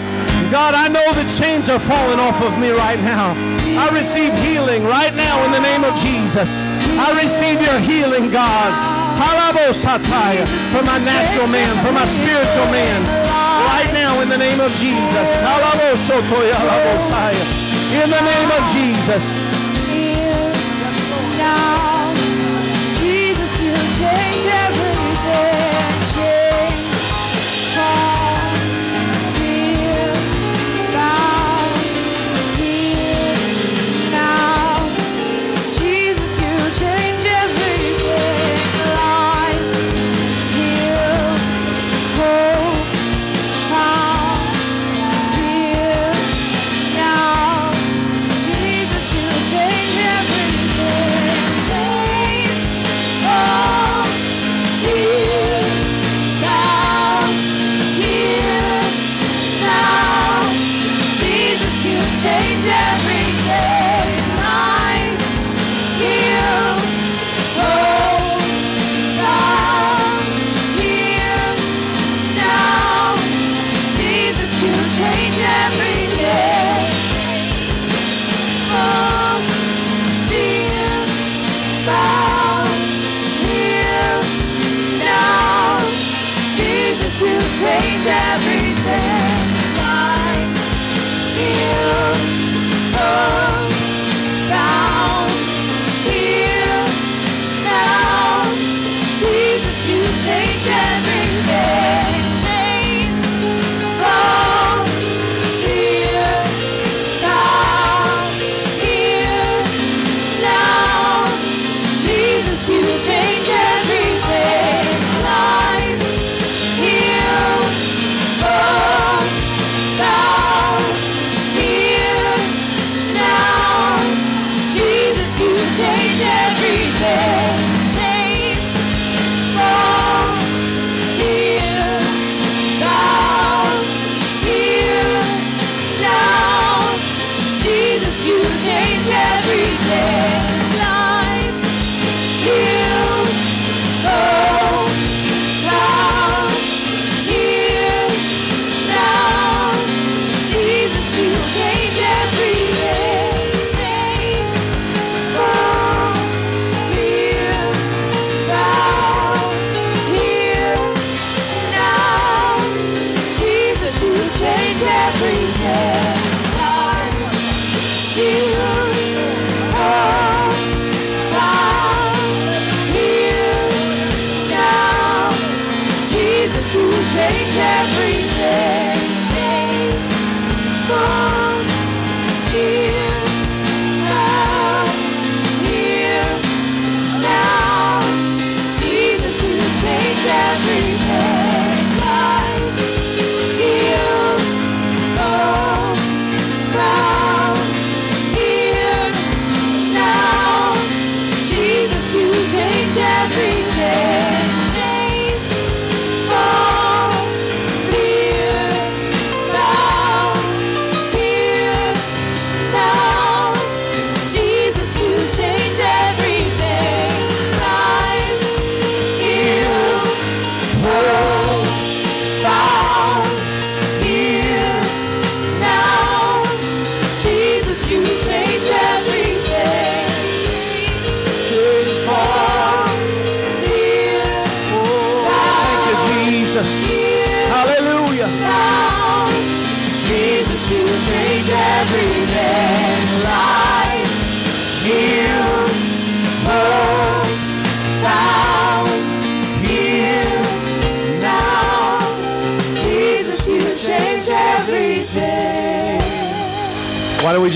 [0.53, 3.33] God, I know the chains are falling off of me right now.
[3.80, 6.53] I receive healing right now in the name of Jesus.
[7.01, 8.70] I receive your healing, God.
[9.16, 13.41] Halabosataya, for my natural man, for my spiritual man.
[13.93, 15.28] Now in the name of Jesus.
[18.01, 19.24] In the name of Jesus.
[23.01, 24.72] Jesus, you change everything.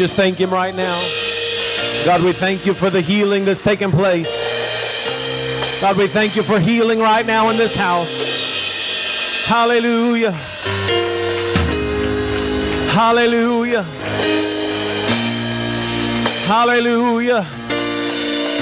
[0.07, 1.01] Just thank Him right now?
[2.05, 4.31] God, we thank you for the healing that's taking place.
[5.81, 9.45] God, we thank you for healing right now in this house.
[9.47, 10.31] Hallelujah.
[12.93, 13.83] Hallelujah.
[16.47, 17.45] Hallelujah.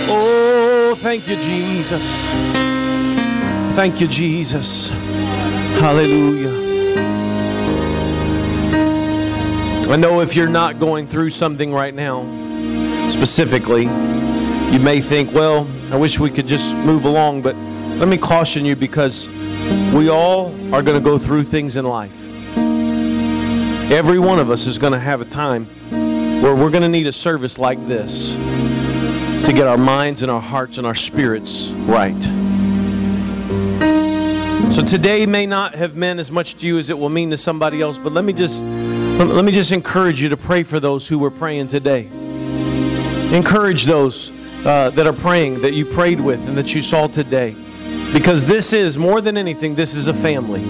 [0.08, 2.04] Oh, thank you, Jesus.
[3.76, 4.88] Thank you, Jesus.
[5.78, 6.63] Hallelujah.
[9.86, 12.22] I know if you're not going through something right now,
[13.10, 17.54] specifically, you may think, well, I wish we could just move along, but
[17.98, 19.28] let me caution you because
[19.94, 22.12] we all are going to go through things in life.
[23.92, 25.66] Every one of us is going to have a time
[26.42, 28.34] where we're going to need a service like this
[29.46, 32.20] to get our minds and our hearts and our spirits right.
[34.72, 37.36] So today may not have meant as much to you as it will mean to
[37.36, 38.60] somebody else, but let me just
[39.16, 42.08] let me just encourage you to pray for those who were praying today.
[43.32, 44.30] Encourage those
[44.66, 47.54] uh, that are praying that you prayed with and that you saw today.
[48.12, 50.62] Because this is, more than anything, this is a family.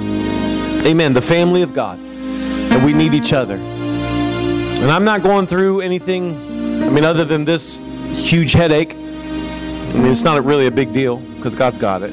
[0.87, 1.15] Amen.
[1.15, 1.99] The family of God.
[1.99, 3.57] And we need each other.
[3.57, 6.35] And I'm not going through anything,
[6.83, 7.79] I mean, other than this
[8.13, 8.95] huge headache.
[8.95, 12.13] I mean, it's not really a big deal because God's got it.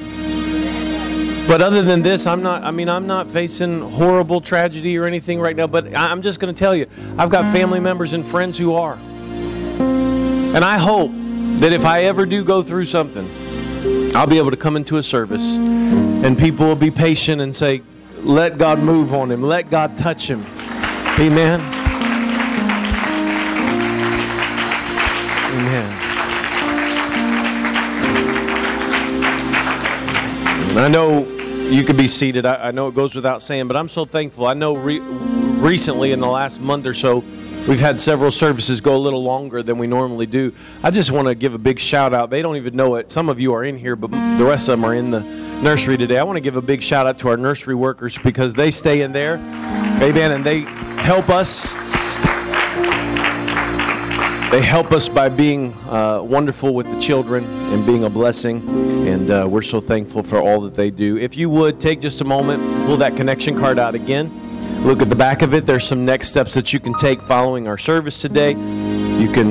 [1.52, 5.38] But other than this, I'm not, I mean, I'm not facing horrible tragedy or anything
[5.42, 6.88] right now, but I'm just going to tell you,
[7.18, 7.84] I've got family mm.
[7.84, 8.94] members and friends who are.
[8.94, 11.12] And I hope
[11.60, 13.30] that if I ever do go through something,
[14.16, 17.82] I'll be able to come into a service and people will be patient and say,
[18.20, 20.46] let God move on him, let God touch him.
[21.20, 21.60] Amen.
[25.60, 25.98] Amen.
[30.78, 31.41] I know
[31.72, 32.46] you could be seated.
[32.46, 34.46] I, I, know it goes without saying, but I'm so thankful.
[34.46, 37.20] I know re- recently, in the last month or so,
[37.68, 40.54] we've had several services go a little longer than we normally do.
[40.84, 42.30] I just want to give a big shout out.
[42.30, 43.10] They don't even know it.
[43.10, 45.22] Some of you are in here, but the rest of them are in the
[45.62, 46.18] nursery today.
[46.18, 49.02] I want to give a big shout out to our nursery workers because they stay
[49.02, 49.36] in there,
[50.02, 50.62] amen, and they
[51.04, 51.74] help us.
[54.52, 58.58] They help us by being uh, wonderful with the children and being a blessing,
[59.08, 61.18] and uh, we're so thankful for all that they do.
[61.18, 64.30] If you would take just a moment, pull that connection card out again.
[64.84, 65.66] Look at the back of it.
[65.66, 68.50] There's some next steps that you can take following our service today.
[68.52, 69.50] You can